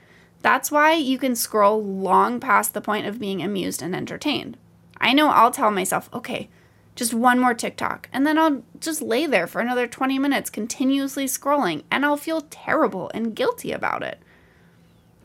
That's 0.43 0.71
why 0.71 0.95
you 0.95 1.19
can 1.19 1.37
scroll 1.37 1.85
long 1.85 2.41
past 2.41 2.73
the 2.75 2.81
point 2.81 3.07
of 3.07 3.19
being 3.19 3.43
amused 3.43 3.83
and 3.83 3.95
entertained. 3.95 4.57
I 4.99 5.13
know 5.13 5.29
I'll 5.29 5.51
tell 5.51 5.71
myself, 5.71 6.09
okay, 6.13 6.49
just 6.95 7.15
one 7.15 7.39
more 7.39 7.55
TikTok, 7.55 8.09
and 8.13 8.27
then 8.27 8.39
I'll 8.39 8.63
just 8.79 9.01
lay 9.01 9.27
there 9.27 9.47
for 9.47 9.61
another 9.61 9.87
20 9.87 10.19
minutes 10.19 10.51
continuously 10.51 11.27
scrolling, 11.27 11.85
and 11.91 12.05
I'll 12.05 12.17
feel 12.17 12.43
terrible 12.51 13.11
and 13.15 13.35
guilty 13.35 13.73
about 13.73 14.03
it. 14.03 14.19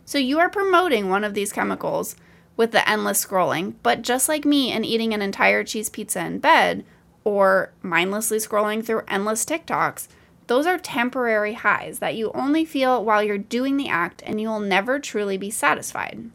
So, 0.05 0.17
you 0.17 0.38
are 0.39 0.50
promoting 0.50 1.10
one 1.10 1.24
of 1.24 1.34
these 1.34 1.51
chemicals 1.51 2.15
with 2.57 2.72
the 2.72 2.88
endless 2.88 3.25
scrolling. 3.25 3.75
But 3.84 4.01
just 4.01 4.29
like 4.29 4.45
me 4.45 4.72
and 4.72 4.86
eating 4.86 5.13
an 5.13 5.22
entire 5.22 5.63
cheese 5.63 5.89
pizza 5.89 6.25
in 6.25 6.39
bed 6.39 6.86
or 7.24 7.72
mindlessly 7.81 8.38
scrolling 8.38 8.86
through 8.86 9.01
endless 9.07 9.45
TikToks, 9.45 10.07
those 10.48 10.66
are 10.66 10.78
temporary 10.78 11.54
highs 11.54 12.00
that 12.00 12.16
you 12.16 12.32
only 12.34 12.66
feel 12.66 13.04
while 13.04 13.24
you're 13.24 13.38
doing 13.38 13.78
the 13.78 13.90
act 13.90 14.22
and 14.25 14.40
you 14.40 14.48
will 14.48 14.60
never 14.60 15.00
truly 15.00 15.38
be 15.38 15.50
satisfied. 15.50 16.30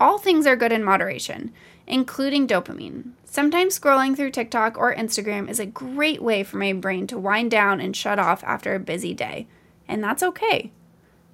All 0.00 0.18
things 0.18 0.46
are 0.46 0.56
good 0.56 0.72
in 0.72 0.84
moderation, 0.84 1.52
including 1.86 2.46
dopamine. 2.46 3.12
Sometimes 3.24 3.78
scrolling 3.78 4.16
through 4.16 4.30
TikTok 4.30 4.76
or 4.76 4.94
Instagram 4.94 5.48
is 5.48 5.60
a 5.60 5.66
great 5.66 6.22
way 6.22 6.42
for 6.42 6.56
my 6.56 6.72
brain 6.72 7.06
to 7.06 7.18
wind 7.18 7.50
down 7.50 7.80
and 7.80 7.94
shut 7.94 8.18
off 8.18 8.42
after 8.44 8.74
a 8.74 8.80
busy 8.80 9.14
day, 9.14 9.46
and 9.86 10.02
that's 10.02 10.22
okay. 10.22 10.72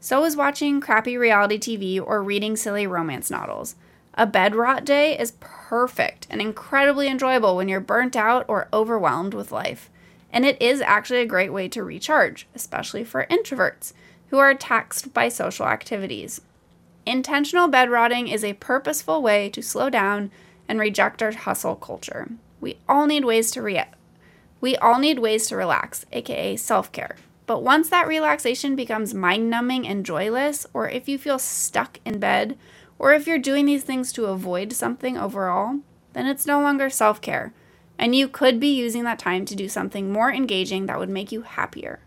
So 0.00 0.24
is 0.24 0.36
watching 0.36 0.80
crappy 0.80 1.16
reality 1.16 1.58
TV 1.58 2.04
or 2.04 2.22
reading 2.22 2.56
silly 2.56 2.86
romance 2.86 3.30
novels. 3.30 3.76
A 4.14 4.26
bed 4.26 4.54
rot 4.54 4.84
day 4.84 5.16
is 5.18 5.34
perfect 5.40 6.26
and 6.28 6.40
incredibly 6.40 7.08
enjoyable 7.08 7.56
when 7.56 7.68
you're 7.68 7.80
burnt 7.80 8.16
out 8.16 8.44
or 8.48 8.68
overwhelmed 8.72 9.32
with 9.32 9.52
life. 9.52 9.91
And 10.32 10.46
it 10.46 10.60
is 10.60 10.80
actually 10.80 11.20
a 11.20 11.26
great 11.26 11.52
way 11.52 11.68
to 11.68 11.84
recharge, 11.84 12.46
especially 12.54 13.04
for 13.04 13.26
introverts 13.26 13.92
who 14.28 14.38
are 14.38 14.54
taxed 14.54 15.12
by 15.12 15.28
social 15.28 15.66
activities. 15.66 16.40
Intentional 17.04 17.68
bed 17.68 17.90
rotting 17.90 18.28
is 18.28 18.42
a 18.42 18.54
purposeful 18.54 19.20
way 19.20 19.50
to 19.50 19.62
slow 19.62 19.90
down 19.90 20.30
and 20.68 20.80
reject 20.80 21.22
our 21.22 21.32
hustle 21.32 21.76
culture. 21.76 22.30
We 22.60 22.78
all 22.88 23.06
need 23.06 23.24
ways 23.24 23.50
to 23.52 23.62
re- 23.62 23.84
we 24.60 24.76
all 24.76 25.00
need 25.00 25.18
ways 25.18 25.48
to 25.48 25.56
relax, 25.56 26.06
aka 26.12 26.56
self-care. 26.56 27.16
But 27.46 27.62
once 27.62 27.90
that 27.90 28.06
relaxation 28.06 28.76
becomes 28.76 29.12
mind 29.12 29.50
numbing 29.50 29.86
and 29.86 30.06
joyless, 30.06 30.66
or 30.72 30.88
if 30.88 31.08
you 31.08 31.18
feel 31.18 31.40
stuck 31.40 31.98
in 32.04 32.20
bed, 32.20 32.56
or 32.98 33.12
if 33.12 33.26
you're 33.26 33.38
doing 33.38 33.66
these 33.66 33.82
things 33.82 34.12
to 34.12 34.26
avoid 34.26 34.72
something 34.72 35.18
overall, 35.18 35.80
then 36.12 36.26
it's 36.26 36.46
no 36.46 36.60
longer 36.60 36.88
self 36.88 37.20
care. 37.20 37.52
And 38.02 38.16
you 38.16 38.26
could 38.26 38.58
be 38.58 38.74
using 38.74 39.04
that 39.04 39.20
time 39.20 39.44
to 39.44 39.54
do 39.54 39.68
something 39.68 40.12
more 40.12 40.32
engaging 40.32 40.86
that 40.86 40.98
would 40.98 41.08
make 41.08 41.30
you 41.30 41.42
happier. 41.42 42.00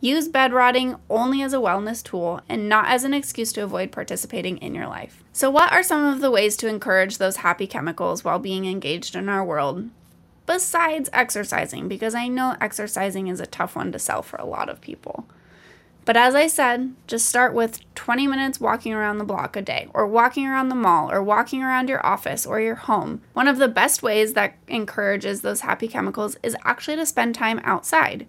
Use 0.00 0.28
bed 0.28 0.52
rotting 0.52 0.94
only 1.10 1.42
as 1.42 1.52
a 1.52 1.56
wellness 1.56 2.04
tool 2.04 2.40
and 2.48 2.68
not 2.68 2.86
as 2.86 3.02
an 3.02 3.12
excuse 3.12 3.52
to 3.54 3.64
avoid 3.64 3.90
participating 3.90 4.58
in 4.58 4.76
your 4.76 4.86
life. 4.86 5.24
So, 5.32 5.50
what 5.50 5.72
are 5.72 5.82
some 5.82 6.04
of 6.04 6.20
the 6.20 6.30
ways 6.30 6.56
to 6.58 6.68
encourage 6.68 7.18
those 7.18 7.38
happy 7.38 7.66
chemicals 7.66 8.22
while 8.22 8.38
being 8.38 8.64
engaged 8.64 9.16
in 9.16 9.28
our 9.28 9.44
world? 9.44 9.90
besides 10.46 11.08
exercising, 11.12 11.88
because 11.88 12.14
I 12.14 12.28
know 12.28 12.56
exercising 12.60 13.28
is 13.28 13.40
a 13.40 13.46
tough 13.46 13.76
one 13.76 13.92
to 13.92 13.98
sell 13.98 14.22
for 14.22 14.36
a 14.36 14.44
lot 14.44 14.68
of 14.68 14.80
people. 14.80 15.26
But 16.04 16.16
as 16.16 16.34
I 16.34 16.48
said, 16.48 16.94
just 17.06 17.26
start 17.26 17.54
with 17.54 17.80
20 17.94 18.26
minutes 18.26 18.60
walking 18.60 18.92
around 18.92 19.18
the 19.18 19.24
block 19.24 19.56
a 19.56 19.62
day, 19.62 19.88
or 19.94 20.06
walking 20.06 20.46
around 20.46 20.68
the 20.68 20.74
mall, 20.74 21.10
or 21.10 21.22
walking 21.22 21.62
around 21.62 21.88
your 21.88 22.04
office 22.04 22.44
or 22.44 22.60
your 22.60 22.74
home. 22.74 23.22
One 23.32 23.48
of 23.48 23.58
the 23.58 23.68
best 23.68 24.02
ways 24.02 24.34
that 24.34 24.56
encourages 24.68 25.40
those 25.40 25.60
happy 25.62 25.88
chemicals 25.88 26.36
is 26.42 26.56
actually 26.64 26.96
to 26.96 27.06
spend 27.06 27.34
time 27.34 27.60
outside. 27.64 28.26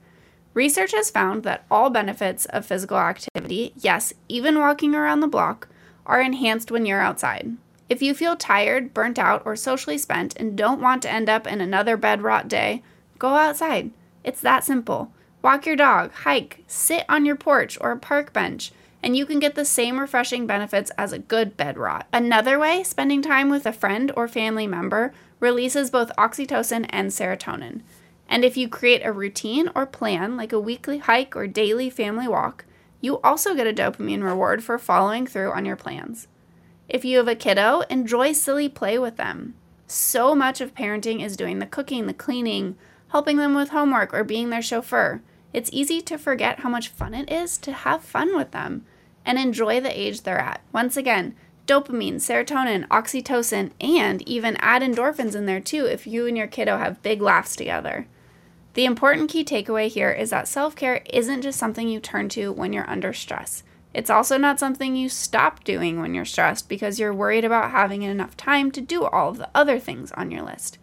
Research 0.53 0.93
has 0.93 1.09
found 1.09 1.43
that 1.43 1.65
all 1.69 1.89
benefits 1.89 2.45
of 2.45 2.65
physical 2.65 2.97
activity, 2.97 3.73
yes, 3.75 4.13
even 4.29 4.57
walking 4.57 4.95
around 4.95 5.19
the 5.19 5.27
block, 5.27 5.67
are 6.05 6.21
enhanced 6.21 6.71
when 6.71 6.85
you're 6.85 7.01
outside. 7.01 7.57
If 7.89 8.01
you 8.01 8.13
feel 8.13 8.37
tired, 8.37 8.93
burnt 8.93 9.19
out, 9.19 9.41
or 9.45 9.57
socially 9.57 9.97
spent 9.97 10.33
and 10.37 10.57
don't 10.57 10.81
want 10.81 11.01
to 11.01 11.11
end 11.11 11.27
up 11.27 11.45
in 11.45 11.59
another 11.59 11.97
bed 11.97 12.21
rot 12.23 12.47
day, 12.47 12.83
go 13.19 13.35
outside. 13.35 13.91
It's 14.23 14.41
that 14.41 14.63
simple. 14.63 15.11
Walk 15.45 15.67
your 15.67 15.75
dog, 15.75 16.11
hike, 16.11 16.63
sit 16.65 17.05
on 17.07 17.23
your 17.23 17.35
porch 17.35 17.77
or 17.79 17.91
a 17.91 17.99
park 17.99 18.33
bench, 18.33 18.71
and 19.03 19.15
you 19.15 19.27
can 19.27 19.37
get 19.37 19.53
the 19.53 19.63
same 19.63 19.99
refreshing 19.99 20.47
benefits 20.47 20.89
as 20.97 21.13
a 21.13 21.19
good 21.19 21.55
bed 21.55 21.77
rot. 21.77 22.07
Another 22.11 22.57
way, 22.57 22.81
spending 22.81 23.21
time 23.21 23.51
with 23.51 23.67
a 23.67 23.71
friend 23.71 24.11
or 24.15 24.27
family 24.27 24.65
member 24.65 25.13
releases 25.39 25.91
both 25.91 26.11
oxytocin 26.17 26.87
and 26.89 27.11
serotonin. 27.11 27.81
And 28.27 28.43
if 28.43 28.57
you 28.57 28.67
create 28.67 29.05
a 29.05 29.11
routine 29.11 29.69
or 29.75 29.85
plan, 29.85 30.35
like 30.35 30.51
a 30.51 30.59
weekly 30.59 30.97
hike 30.97 31.35
or 31.35 31.45
daily 31.45 31.91
family 31.91 32.27
walk, 32.27 32.65
you 32.99 33.21
also 33.21 33.53
get 33.53 33.67
a 33.67 33.71
dopamine 33.71 34.23
reward 34.23 34.63
for 34.63 34.79
following 34.79 35.27
through 35.27 35.51
on 35.51 35.63
your 35.63 35.75
plans. 35.75 36.27
If 36.89 37.05
you 37.05 37.19
have 37.19 37.27
a 37.27 37.35
kiddo, 37.35 37.81
enjoy 37.81 38.31
silly 38.31 38.67
play 38.67 38.97
with 38.97 39.17
them. 39.17 39.53
So 39.85 40.33
much 40.33 40.59
of 40.59 40.73
parenting 40.73 41.23
is 41.23 41.37
doing 41.37 41.59
the 41.59 41.67
cooking, 41.67 42.07
the 42.07 42.15
cleaning, 42.15 42.77
helping 43.09 43.37
them 43.37 43.53
with 43.53 43.69
homework, 43.69 44.11
or 44.11 44.23
being 44.23 44.49
their 44.49 44.63
chauffeur. 44.63 45.21
It's 45.55 45.69
easy 45.71 46.01
to 46.01 46.17
forget 46.17 46.59
how 46.59 46.69
much 46.69 46.89
fun 46.89 47.13
it 47.13 47.31
is 47.31 47.57
to 47.59 47.71
have 47.71 48.03
fun 48.03 48.35
with 48.35 48.51
them 48.51 48.83
and 49.25 49.39
enjoy 49.39 49.79
the 49.79 49.97
age 49.97 50.23
they're 50.23 50.37
at. 50.37 50.59
Once 50.73 50.97
again, 50.97 51.33
dopamine, 51.65 52.15
serotonin, 52.15 52.85
oxytocin, 52.89 53.71
and 53.79 54.21
even 54.27 54.57
add 54.57 54.81
endorphins 54.81 55.33
in 55.33 55.45
there 55.45 55.61
too 55.61 55.85
if 55.85 56.05
you 56.05 56.27
and 56.27 56.35
your 56.35 56.45
kiddo 56.45 56.77
have 56.77 57.01
big 57.01 57.21
laughs 57.21 57.55
together. 57.55 58.05
The 58.73 58.83
important 58.83 59.29
key 59.29 59.45
takeaway 59.45 59.87
here 59.87 60.11
is 60.11 60.31
that 60.31 60.49
self 60.49 60.75
care 60.75 61.01
isn't 61.13 61.43
just 61.43 61.57
something 61.57 61.87
you 61.87 62.01
turn 62.01 62.27
to 62.29 62.51
when 62.51 62.73
you're 62.73 62.89
under 62.89 63.13
stress. 63.13 63.63
It's 63.93 64.09
also 64.09 64.37
not 64.37 64.59
something 64.59 64.97
you 64.97 65.07
stop 65.07 65.63
doing 65.63 66.01
when 66.01 66.13
you're 66.13 66.25
stressed 66.25 66.67
because 66.67 66.99
you're 66.99 67.13
worried 67.13 67.45
about 67.45 67.71
having 67.71 68.01
enough 68.01 68.35
time 68.35 68.71
to 68.71 68.81
do 68.81 69.05
all 69.05 69.29
of 69.29 69.37
the 69.37 69.49
other 69.55 69.79
things 69.79 70.11
on 70.11 70.31
your 70.31 70.41
list. 70.41 70.79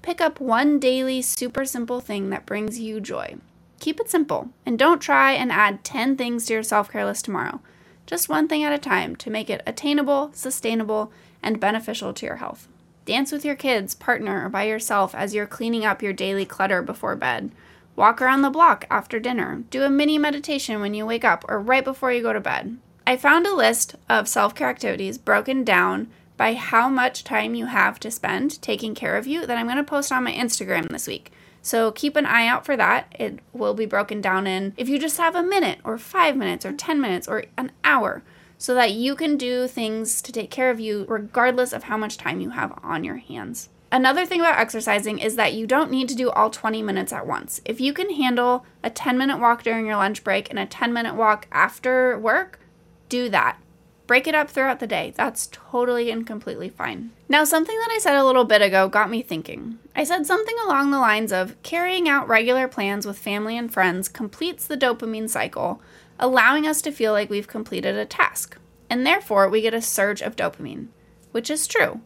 Pick 0.00 0.22
up 0.22 0.40
one 0.40 0.78
daily, 0.80 1.20
super 1.20 1.66
simple 1.66 2.00
thing 2.00 2.30
that 2.30 2.46
brings 2.46 2.80
you 2.80 2.98
joy. 2.98 3.36
Keep 3.80 4.00
it 4.00 4.10
simple 4.10 4.50
and 4.64 4.78
don't 4.78 5.00
try 5.00 5.32
and 5.32 5.52
add 5.52 5.84
10 5.84 6.16
things 6.16 6.46
to 6.46 6.54
your 6.54 6.62
self 6.62 6.90
care 6.90 7.04
list 7.04 7.24
tomorrow. 7.24 7.60
Just 8.06 8.28
one 8.28 8.48
thing 8.48 8.62
at 8.62 8.72
a 8.72 8.78
time 8.78 9.16
to 9.16 9.30
make 9.30 9.50
it 9.50 9.62
attainable, 9.66 10.30
sustainable, 10.32 11.12
and 11.42 11.60
beneficial 11.60 12.12
to 12.14 12.26
your 12.26 12.36
health. 12.36 12.68
Dance 13.04 13.32
with 13.32 13.44
your 13.44 13.54
kids, 13.54 13.94
partner, 13.94 14.46
or 14.46 14.48
by 14.48 14.64
yourself 14.64 15.14
as 15.14 15.34
you're 15.34 15.46
cleaning 15.46 15.84
up 15.84 16.02
your 16.02 16.12
daily 16.12 16.44
clutter 16.44 16.82
before 16.82 17.16
bed. 17.16 17.52
Walk 17.94 18.20
around 18.20 18.42
the 18.42 18.50
block 18.50 18.84
after 18.90 19.18
dinner. 19.18 19.64
Do 19.70 19.82
a 19.82 19.90
mini 19.90 20.18
meditation 20.18 20.80
when 20.80 20.94
you 20.94 21.06
wake 21.06 21.24
up 21.24 21.44
or 21.48 21.60
right 21.60 21.84
before 21.84 22.12
you 22.12 22.22
go 22.22 22.32
to 22.32 22.40
bed. 22.40 22.78
I 23.06 23.16
found 23.16 23.46
a 23.46 23.54
list 23.54 23.94
of 24.08 24.28
self 24.28 24.54
care 24.54 24.68
activities 24.68 25.18
broken 25.18 25.64
down 25.64 26.08
by 26.36 26.54
how 26.54 26.88
much 26.88 27.24
time 27.24 27.54
you 27.54 27.66
have 27.66 27.98
to 28.00 28.10
spend 28.10 28.60
taking 28.60 28.94
care 28.94 29.16
of 29.16 29.26
you 29.26 29.46
that 29.46 29.56
I'm 29.56 29.66
going 29.66 29.78
to 29.78 29.84
post 29.84 30.12
on 30.12 30.24
my 30.24 30.32
Instagram 30.32 30.88
this 30.88 31.06
week. 31.06 31.32
So 31.66 31.90
keep 31.90 32.14
an 32.14 32.26
eye 32.26 32.46
out 32.46 32.64
for 32.64 32.76
that. 32.76 33.12
It 33.18 33.40
will 33.52 33.74
be 33.74 33.86
broken 33.86 34.20
down 34.20 34.46
in 34.46 34.72
if 34.76 34.88
you 34.88 35.00
just 35.00 35.18
have 35.18 35.34
a 35.34 35.42
minute 35.42 35.80
or 35.82 35.98
five 35.98 36.36
minutes 36.36 36.64
or 36.64 36.72
10 36.72 37.00
minutes 37.00 37.26
or 37.26 37.42
an 37.58 37.72
hour 37.82 38.22
so 38.56 38.72
that 38.76 38.92
you 38.92 39.16
can 39.16 39.36
do 39.36 39.66
things 39.66 40.22
to 40.22 40.30
take 40.30 40.52
care 40.52 40.70
of 40.70 40.78
you 40.78 41.04
regardless 41.08 41.72
of 41.72 41.82
how 41.82 41.96
much 41.96 42.18
time 42.18 42.40
you 42.40 42.50
have 42.50 42.72
on 42.84 43.02
your 43.02 43.16
hands. 43.16 43.68
Another 43.90 44.24
thing 44.24 44.38
about 44.38 44.60
exercising 44.60 45.18
is 45.18 45.34
that 45.34 45.54
you 45.54 45.66
don't 45.66 45.90
need 45.90 46.08
to 46.08 46.14
do 46.14 46.30
all 46.30 46.50
20 46.50 46.82
minutes 46.82 47.12
at 47.12 47.26
once. 47.26 47.60
If 47.64 47.80
you 47.80 47.92
can 47.92 48.14
handle 48.14 48.64
a 48.84 48.88
10 48.90 49.18
minute 49.18 49.40
walk 49.40 49.64
during 49.64 49.86
your 49.86 49.96
lunch 49.96 50.22
break 50.22 50.48
and 50.48 50.60
a 50.60 50.66
10 50.66 50.92
minute 50.92 51.16
walk 51.16 51.48
after 51.50 52.16
work, 52.16 52.60
do 53.08 53.28
that. 53.30 53.58
Break 54.06 54.28
it 54.28 54.34
up 54.34 54.48
throughout 54.48 54.78
the 54.78 54.86
day. 54.86 55.12
That's 55.16 55.48
totally 55.50 56.10
and 56.10 56.26
completely 56.26 56.68
fine. 56.68 57.10
Now, 57.28 57.42
something 57.42 57.76
that 57.76 57.90
I 57.90 57.98
said 57.98 58.16
a 58.16 58.24
little 58.24 58.44
bit 58.44 58.62
ago 58.62 58.88
got 58.88 59.10
me 59.10 59.20
thinking. 59.20 59.78
I 59.96 60.04
said 60.04 60.26
something 60.26 60.54
along 60.64 60.90
the 60.90 61.00
lines 61.00 61.32
of 61.32 61.60
carrying 61.62 62.08
out 62.08 62.28
regular 62.28 62.68
plans 62.68 63.04
with 63.04 63.18
family 63.18 63.58
and 63.58 63.72
friends 63.72 64.08
completes 64.08 64.66
the 64.66 64.76
dopamine 64.76 65.28
cycle, 65.28 65.82
allowing 66.20 66.66
us 66.66 66.80
to 66.82 66.92
feel 66.92 67.12
like 67.12 67.30
we've 67.30 67.48
completed 67.48 67.96
a 67.96 68.04
task, 68.04 68.58
and 68.88 69.04
therefore 69.04 69.48
we 69.48 69.60
get 69.60 69.74
a 69.74 69.82
surge 69.82 70.22
of 70.22 70.36
dopamine, 70.36 70.88
which 71.32 71.50
is 71.50 71.66
true. 71.66 72.00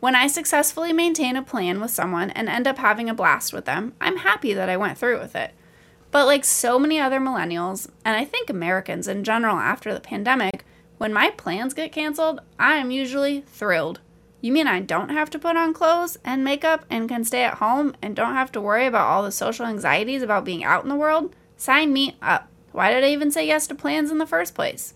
When 0.00 0.16
I 0.16 0.26
successfully 0.26 0.92
maintain 0.92 1.36
a 1.36 1.42
plan 1.42 1.80
with 1.80 1.90
someone 1.90 2.30
and 2.30 2.48
end 2.48 2.66
up 2.66 2.78
having 2.78 3.08
a 3.08 3.14
blast 3.14 3.52
with 3.52 3.64
them, 3.64 3.94
I'm 4.00 4.18
happy 4.18 4.52
that 4.52 4.68
I 4.68 4.76
went 4.76 4.98
through 4.98 5.20
with 5.20 5.36
it. 5.36 5.52
But 6.10 6.26
like 6.26 6.44
so 6.44 6.78
many 6.78 7.00
other 7.00 7.20
millennials, 7.20 7.88
and 8.04 8.16
I 8.16 8.24
think 8.24 8.50
Americans 8.50 9.08
in 9.08 9.24
general 9.24 9.56
after 9.56 9.94
the 9.94 10.00
pandemic, 10.00 10.64
when 11.04 11.12
my 11.12 11.28
plans 11.28 11.74
get 11.74 11.92
canceled, 11.92 12.40
I 12.58 12.76
am 12.76 12.90
usually 12.90 13.42
thrilled. 13.42 14.00
You 14.40 14.50
mean 14.52 14.66
I 14.66 14.80
don't 14.80 15.10
have 15.10 15.28
to 15.30 15.38
put 15.38 15.54
on 15.54 15.74
clothes 15.74 16.16
and 16.24 16.42
makeup 16.42 16.86
and 16.88 17.10
can 17.10 17.26
stay 17.26 17.44
at 17.44 17.58
home 17.58 17.94
and 18.00 18.16
don't 18.16 18.32
have 18.32 18.50
to 18.52 18.60
worry 18.62 18.86
about 18.86 19.06
all 19.06 19.22
the 19.22 19.30
social 19.30 19.66
anxieties 19.66 20.22
about 20.22 20.46
being 20.46 20.64
out 20.64 20.82
in 20.82 20.88
the 20.88 20.96
world? 20.96 21.36
Sign 21.58 21.92
me 21.92 22.16
up. 22.22 22.48
Why 22.72 22.90
did 22.90 23.04
I 23.04 23.08
even 23.08 23.30
say 23.30 23.46
yes 23.46 23.66
to 23.66 23.74
plans 23.74 24.10
in 24.10 24.16
the 24.16 24.26
first 24.26 24.54
place? 24.54 24.94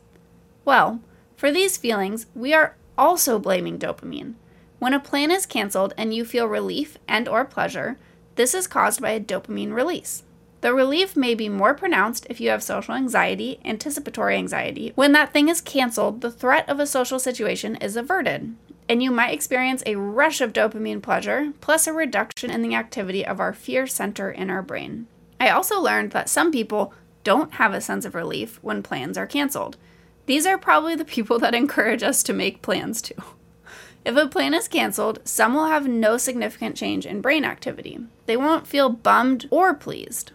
Well, 0.65 1.03
for 1.37 1.53
these 1.53 1.77
feelings, 1.77 2.25
we 2.35 2.55
are 2.55 2.75
also 2.97 3.39
blaming 3.39 3.79
dopamine. 3.79 4.33
When 4.79 4.95
a 4.95 5.01
plan 5.01 5.31
is 5.31 5.45
canceled 5.45 5.93
and 5.99 6.15
you 6.15 6.25
feel 6.25 6.47
relief 6.47 6.97
and 7.07 7.29
or 7.29 7.45
pleasure, 7.45 7.99
this 8.37 8.55
is 8.55 8.67
caused 8.67 9.03
by 9.03 9.11
a 9.11 9.21
dopamine 9.21 9.75
release. 9.75 10.23
The 10.61 10.75
relief 10.75 11.17
may 11.17 11.35
be 11.35 11.49
more 11.49 11.73
pronounced 11.75 12.27
if 12.29 12.41
you 12.41 12.51
have 12.51 12.63
social 12.65 12.95
anxiety, 12.95 13.61
anticipatory 13.65 14.37
anxiety. 14.37 14.93
When 14.97 15.13
that 15.13 15.33
thing 15.33 15.49
is 15.49 15.61
canceled, 15.61 16.21
the 16.21 16.33
threat 16.33 16.69
of 16.69 16.81
a 16.81 16.87
social 16.87 17.21
situation 17.21 17.77
is 17.77 17.97
averted, 17.97 18.57
and 18.89 19.03
you 19.03 19.13
might 19.13 19.35
experience 19.35 19.85
a 19.87 19.95
rush 19.95 20.41
of 20.41 20.53
dopamine 20.53 21.01
pleasure, 21.01 21.53
plus 21.61 21.87
a 21.87 21.93
reduction 21.93 22.51
in 22.51 22.63
the 22.63 22.75
activity 22.75 23.25
of 23.25 23.39
our 23.39 23.53
fear 23.53 23.87
center 23.87 24.31
in 24.31 24.51
our 24.51 24.63
brain. 24.63 25.07
I 25.41 25.51
also 25.51 25.81
learned 25.81 26.11
that 26.11 26.29
some 26.29 26.51
people 26.51 26.93
don't 27.23 27.55
have 27.55 27.73
a 27.73 27.81
sense 27.81 28.05
of 28.05 28.17
relief 28.17 28.59
when 28.61 28.83
plans 28.83 29.17
are 29.17 29.27
canceled. 29.27 29.77
These 30.27 30.45
are 30.45 30.59
probably 30.59 30.97
the 30.97 31.05
people 31.05 31.39
that 31.39 31.55
encourage 31.55 32.03
us 32.03 32.25
to 32.25 32.33
make 32.33 32.63
plans 32.63 33.01
too. 33.01 33.15
If 34.05 34.17
a 34.17 34.27
plan 34.27 34.55
is 34.55 34.69
canceled, 34.69 35.21
some 35.25 35.55
will 35.55 35.67
have 35.67 35.87
no 35.87 36.17
significant 36.17 36.77
change 36.77 37.07
in 37.07 37.21
brain 37.21 37.45
activity. 37.45 37.99
They 38.27 38.37
won't 38.37 38.67
feel 38.67 38.89
bummed 38.89 39.47
or 39.51 39.75
pleased. 39.75 40.33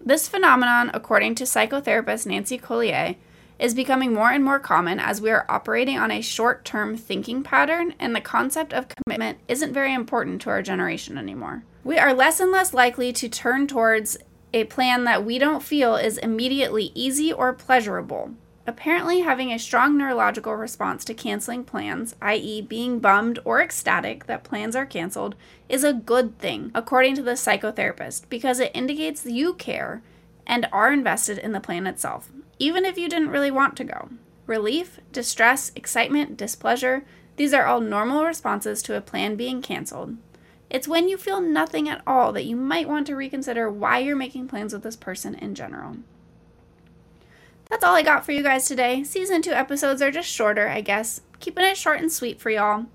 This 0.00 0.28
phenomenon, 0.28 0.90
according 0.94 1.34
to 1.36 1.44
psychotherapist 1.44 2.26
Nancy 2.26 2.56
Collier, 2.56 3.16
is 3.58 3.74
becoming 3.74 4.14
more 4.14 4.30
and 4.30 4.44
more 4.44 4.60
common 4.60 5.00
as 5.00 5.20
we 5.20 5.30
are 5.30 5.44
operating 5.48 5.98
on 5.98 6.10
a 6.10 6.20
short 6.20 6.64
term 6.64 6.96
thinking 6.96 7.42
pattern, 7.42 7.94
and 7.98 8.14
the 8.14 8.20
concept 8.20 8.72
of 8.72 8.86
commitment 8.88 9.38
isn't 9.48 9.72
very 9.72 9.92
important 9.92 10.40
to 10.42 10.50
our 10.50 10.62
generation 10.62 11.18
anymore. 11.18 11.64
We 11.84 11.98
are 11.98 12.14
less 12.14 12.40
and 12.40 12.52
less 12.52 12.72
likely 12.72 13.12
to 13.14 13.28
turn 13.28 13.66
towards 13.66 14.16
a 14.54 14.64
plan 14.64 15.04
that 15.04 15.24
we 15.24 15.38
don't 15.38 15.62
feel 15.62 15.96
is 15.96 16.18
immediately 16.18 16.92
easy 16.94 17.32
or 17.32 17.52
pleasurable. 17.52 18.30
Apparently, 18.68 19.20
having 19.20 19.50
a 19.50 19.58
strong 19.58 19.96
neurological 19.96 20.54
response 20.54 21.02
to 21.06 21.14
canceling 21.14 21.64
plans, 21.64 22.14
i.e., 22.20 22.60
being 22.60 22.98
bummed 22.98 23.38
or 23.42 23.62
ecstatic 23.62 24.26
that 24.26 24.44
plans 24.44 24.76
are 24.76 24.84
canceled, 24.84 25.36
is 25.70 25.84
a 25.84 25.94
good 25.94 26.38
thing, 26.38 26.70
according 26.74 27.14
to 27.14 27.22
the 27.22 27.30
psychotherapist, 27.30 28.28
because 28.28 28.60
it 28.60 28.70
indicates 28.74 29.24
you 29.24 29.54
care 29.54 30.02
and 30.46 30.68
are 30.70 30.92
invested 30.92 31.38
in 31.38 31.52
the 31.52 31.60
plan 31.60 31.86
itself, 31.86 32.30
even 32.58 32.84
if 32.84 32.98
you 32.98 33.08
didn't 33.08 33.30
really 33.30 33.50
want 33.50 33.74
to 33.74 33.84
go. 33.84 34.10
Relief, 34.46 35.00
distress, 35.12 35.72
excitement, 35.74 36.36
displeasure, 36.36 37.04
these 37.36 37.54
are 37.54 37.64
all 37.64 37.80
normal 37.80 38.26
responses 38.26 38.82
to 38.82 38.98
a 38.98 39.00
plan 39.00 39.34
being 39.34 39.62
canceled. 39.62 40.18
It's 40.68 40.86
when 40.86 41.08
you 41.08 41.16
feel 41.16 41.40
nothing 41.40 41.88
at 41.88 42.02
all 42.06 42.32
that 42.34 42.44
you 42.44 42.54
might 42.54 42.86
want 42.86 43.06
to 43.06 43.16
reconsider 43.16 43.70
why 43.70 44.00
you're 44.00 44.14
making 44.14 44.48
plans 44.48 44.74
with 44.74 44.82
this 44.82 44.96
person 44.96 45.34
in 45.36 45.54
general. 45.54 45.96
That's 47.70 47.84
all 47.84 47.94
I 47.94 48.02
got 48.02 48.24
for 48.24 48.32
you 48.32 48.42
guys 48.42 48.66
today. 48.66 49.04
Season 49.04 49.42
2 49.42 49.50
episodes 49.50 50.00
are 50.00 50.10
just 50.10 50.28
shorter, 50.28 50.68
I 50.68 50.80
guess. 50.80 51.20
Keeping 51.38 51.66
it 51.66 51.76
short 51.76 52.00
and 52.00 52.10
sweet 52.10 52.40
for 52.40 52.48
y'all. 52.48 52.86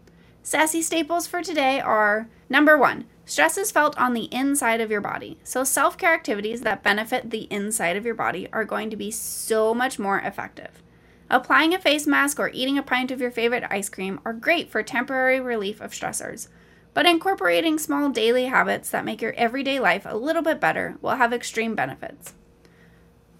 Sassy 0.41 0.81
staples 0.81 1.27
for 1.27 1.43
today 1.43 1.79
are 1.79 2.27
number 2.49 2.75
one, 2.75 3.05
stress 3.23 3.55
is 3.57 3.71
felt 3.71 3.97
on 3.99 4.13
the 4.13 4.33
inside 4.33 4.81
of 4.81 4.89
your 4.89 4.99
body. 4.99 5.37
So, 5.43 5.63
self 5.63 5.97
care 5.97 6.13
activities 6.13 6.61
that 6.61 6.83
benefit 6.83 7.29
the 7.29 7.47
inside 7.51 7.95
of 7.95 8.05
your 8.05 8.15
body 8.15 8.49
are 8.51 8.65
going 8.65 8.89
to 8.89 8.97
be 8.97 9.11
so 9.11 9.75
much 9.75 9.99
more 9.99 10.19
effective. 10.19 10.81
Applying 11.29 11.73
a 11.73 11.79
face 11.79 12.07
mask 12.07 12.39
or 12.39 12.49
eating 12.49 12.77
a 12.77 12.83
pint 12.83 13.11
of 13.11 13.21
your 13.21 13.31
favorite 13.31 13.63
ice 13.69 13.89
cream 13.89 14.19
are 14.25 14.33
great 14.33 14.69
for 14.69 14.81
temporary 14.81 15.39
relief 15.39 15.81
of 15.81 15.91
stressors, 15.91 16.47
but 16.95 17.05
incorporating 17.05 17.77
small 17.77 18.09
daily 18.09 18.45
habits 18.45 18.89
that 18.89 19.05
make 19.05 19.21
your 19.21 19.33
everyday 19.33 19.79
life 19.79 20.05
a 20.05 20.17
little 20.17 20.41
bit 20.41 20.59
better 20.59 20.97
will 21.01 21.15
have 21.15 21.31
extreme 21.31 21.75
benefits. 21.75 22.33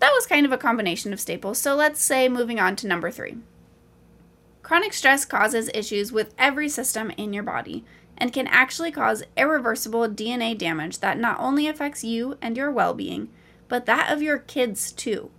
That 0.04 0.12
was 0.12 0.26
kind 0.26 0.46
of 0.46 0.52
a 0.52 0.58
combination 0.58 1.14
of 1.14 1.22
staples, 1.22 1.60
so 1.60 1.76
let's 1.76 2.02
say 2.04 2.28
moving 2.28 2.60
on 2.60 2.76
to 2.76 2.88
number 2.88 3.10
three. 3.10 3.38
Chronic 4.62 4.92
stress 4.92 5.24
causes 5.24 5.70
issues 5.74 6.12
with 6.12 6.36
every 6.38 6.68
system 6.68 7.10
in 7.12 7.32
your 7.32 7.44
body 7.44 7.86
and 8.18 8.34
can 8.34 8.46
actually 8.48 8.92
cause 8.92 9.24
irreversible 9.38 10.10
DNA 10.10 10.58
damage 10.58 11.00
that 11.00 11.18
not 11.18 11.40
only 11.40 11.70
affects 11.70 12.04
you 12.04 12.38
and 12.42 12.58
your 12.58 12.70
well 12.70 12.94
being, 12.94 13.30
but 13.70 13.86
that 13.86 14.12
of 14.12 14.22
your 14.22 14.40
kids 14.40 14.92
too. 14.92 15.32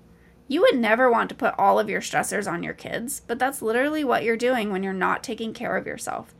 You 0.48 0.62
would 0.62 0.78
never 0.78 1.10
want 1.10 1.28
to 1.28 1.34
put 1.34 1.54
all 1.58 1.78
of 1.78 1.90
your 1.90 2.00
stressors 2.00 2.50
on 2.50 2.62
your 2.62 2.72
kids, 2.72 3.20
but 3.26 3.38
that's 3.38 3.60
literally 3.60 4.02
what 4.02 4.24
you're 4.24 4.34
doing 4.34 4.72
when 4.72 4.82
you're 4.82 4.94
not 4.94 5.22
taking 5.22 5.52
care 5.52 5.76
of 5.76 5.86
yourself. 5.86 6.34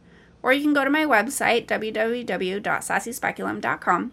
or 0.42 0.52
you 0.52 0.62
can 0.62 0.72
go 0.72 0.84
to 0.84 0.90
my 0.90 1.04
website, 1.04 1.66
www.sassyspeculum.com, 1.66 4.12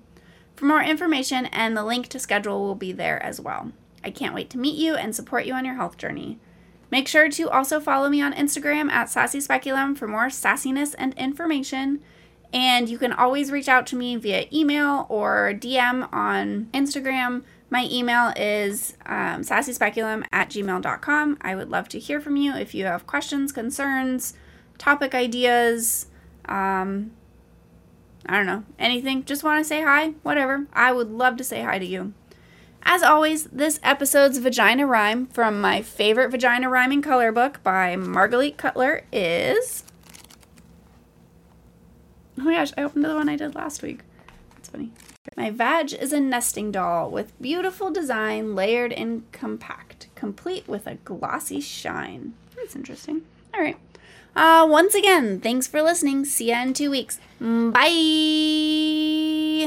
for 0.56 0.66
more 0.66 0.82
information, 0.82 1.46
and 1.48 1.76
the 1.78 1.84
link 1.84 2.08
to 2.08 2.20
schedule 2.20 2.62
will 2.62 2.76
be 2.76 2.92
there 2.92 3.22
as 3.24 3.40
well. 3.40 3.72
I 4.04 4.12
can't 4.12 4.36
wait 4.36 4.50
to 4.52 4.58
meet 4.58 4.76
you 4.76 4.96
and 4.96 5.16
support 5.16 5.46
you 5.46 5.54
on 5.54 5.66
your 5.66 5.76
health 5.76 5.98
journey. 5.98 6.40
Make 6.90 7.08
sure 7.08 7.30
to 7.30 7.50
also 7.50 7.80
follow 7.80 8.10
me 8.10 8.22
on 8.22 8.34
Instagram 8.34 8.90
at 8.90 9.10
Sassy 9.10 9.42
Speculum 9.42 9.96
for 9.96 10.08
more 10.08 10.28
sassiness 10.28 10.96
and 10.98 11.14
information. 11.16 12.02
And 12.54 12.88
you 12.88 12.98
can 12.98 13.12
always 13.12 13.52
reach 13.52 13.68
out 13.68 13.86
to 13.88 13.98
me 13.98 14.16
via 14.16 14.46
email 14.54 15.06
or 15.10 15.54
DM 15.54 16.12
on 16.14 16.70
Instagram. 16.74 17.44
My 17.70 17.90
email 17.92 18.32
is 18.38 18.96
um, 19.06 19.42
sassyspeculum 19.42 20.24
at 20.32 20.50
gmail.com. 20.50 21.38
I 21.42 21.56
would 21.56 21.70
love 21.70 21.90
to 21.90 22.00
hear 22.00 22.22
from 22.22 22.38
you 22.38 22.56
if 22.56 22.74
you 22.74 22.86
have 22.86 23.06
questions, 23.06 23.52
concerns, 23.52 24.34
topic 24.78 25.14
ideas, 25.14 26.08
um, 26.48 27.12
I 28.26 28.38
don't 28.38 28.46
know, 28.46 28.64
anything. 28.78 29.24
Just 29.24 29.44
want 29.44 29.64
to 29.64 29.68
say 29.68 29.82
hi, 29.82 30.10
whatever. 30.24 30.68
I 30.74 30.92
would 30.92 31.10
love 31.10 31.38
to 31.38 31.44
say 31.44 31.62
hi 31.62 31.80
to 31.80 31.86
you. 31.86 32.14
As 32.84 33.04
always, 33.04 33.46
this 33.46 33.80
episode's 33.84 34.38
Vagina 34.38 34.86
Rhyme 34.86 35.28
from 35.28 35.60
my 35.60 35.82
favorite 35.82 36.32
vagina 36.32 36.70
rhyming 36.70 37.02
color 37.02 37.34
book 37.34 37.62
by 37.62 37.96
Margalit 37.98 38.56
Cutler 38.56 39.04
is. 39.12 39.84
Oh 42.40 42.44
my 42.44 42.54
gosh, 42.54 42.72
I 42.78 42.84
opened 42.84 43.04
the 43.04 43.14
one 43.16 43.28
I 43.28 43.36
did 43.36 43.56
last 43.56 43.82
week. 43.82 44.02
That's 44.56 44.70
funny. 44.70 44.92
My 45.36 45.50
vag 45.52 45.94
is 45.94 46.14
a 46.14 46.20
nesting 46.20 46.72
doll 46.72 47.12
with 47.12 47.40
beautiful 47.42 47.92
design, 47.92 48.56
layered 48.56 48.94
and 48.94 49.30
compact, 49.32 50.08
complete 50.16 50.68
with 50.68 50.88
a 50.88 50.96
glossy 50.96 51.60
shine. 51.60 52.36
That's 52.56 52.76
interesting. 52.76 53.24
All 53.54 53.62
right. 53.62 53.78
Uh, 54.38 54.68
once 54.70 54.94
again, 54.94 55.42
thanks 55.42 55.66
for 55.66 55.82
listening. 55.82 56.24
See 56.24 56.54
ya 56.54 56.62
in 56.62 56.78
two 56.78 56.92
weeks. 56.92 57.18
Bye. 57.42 59.48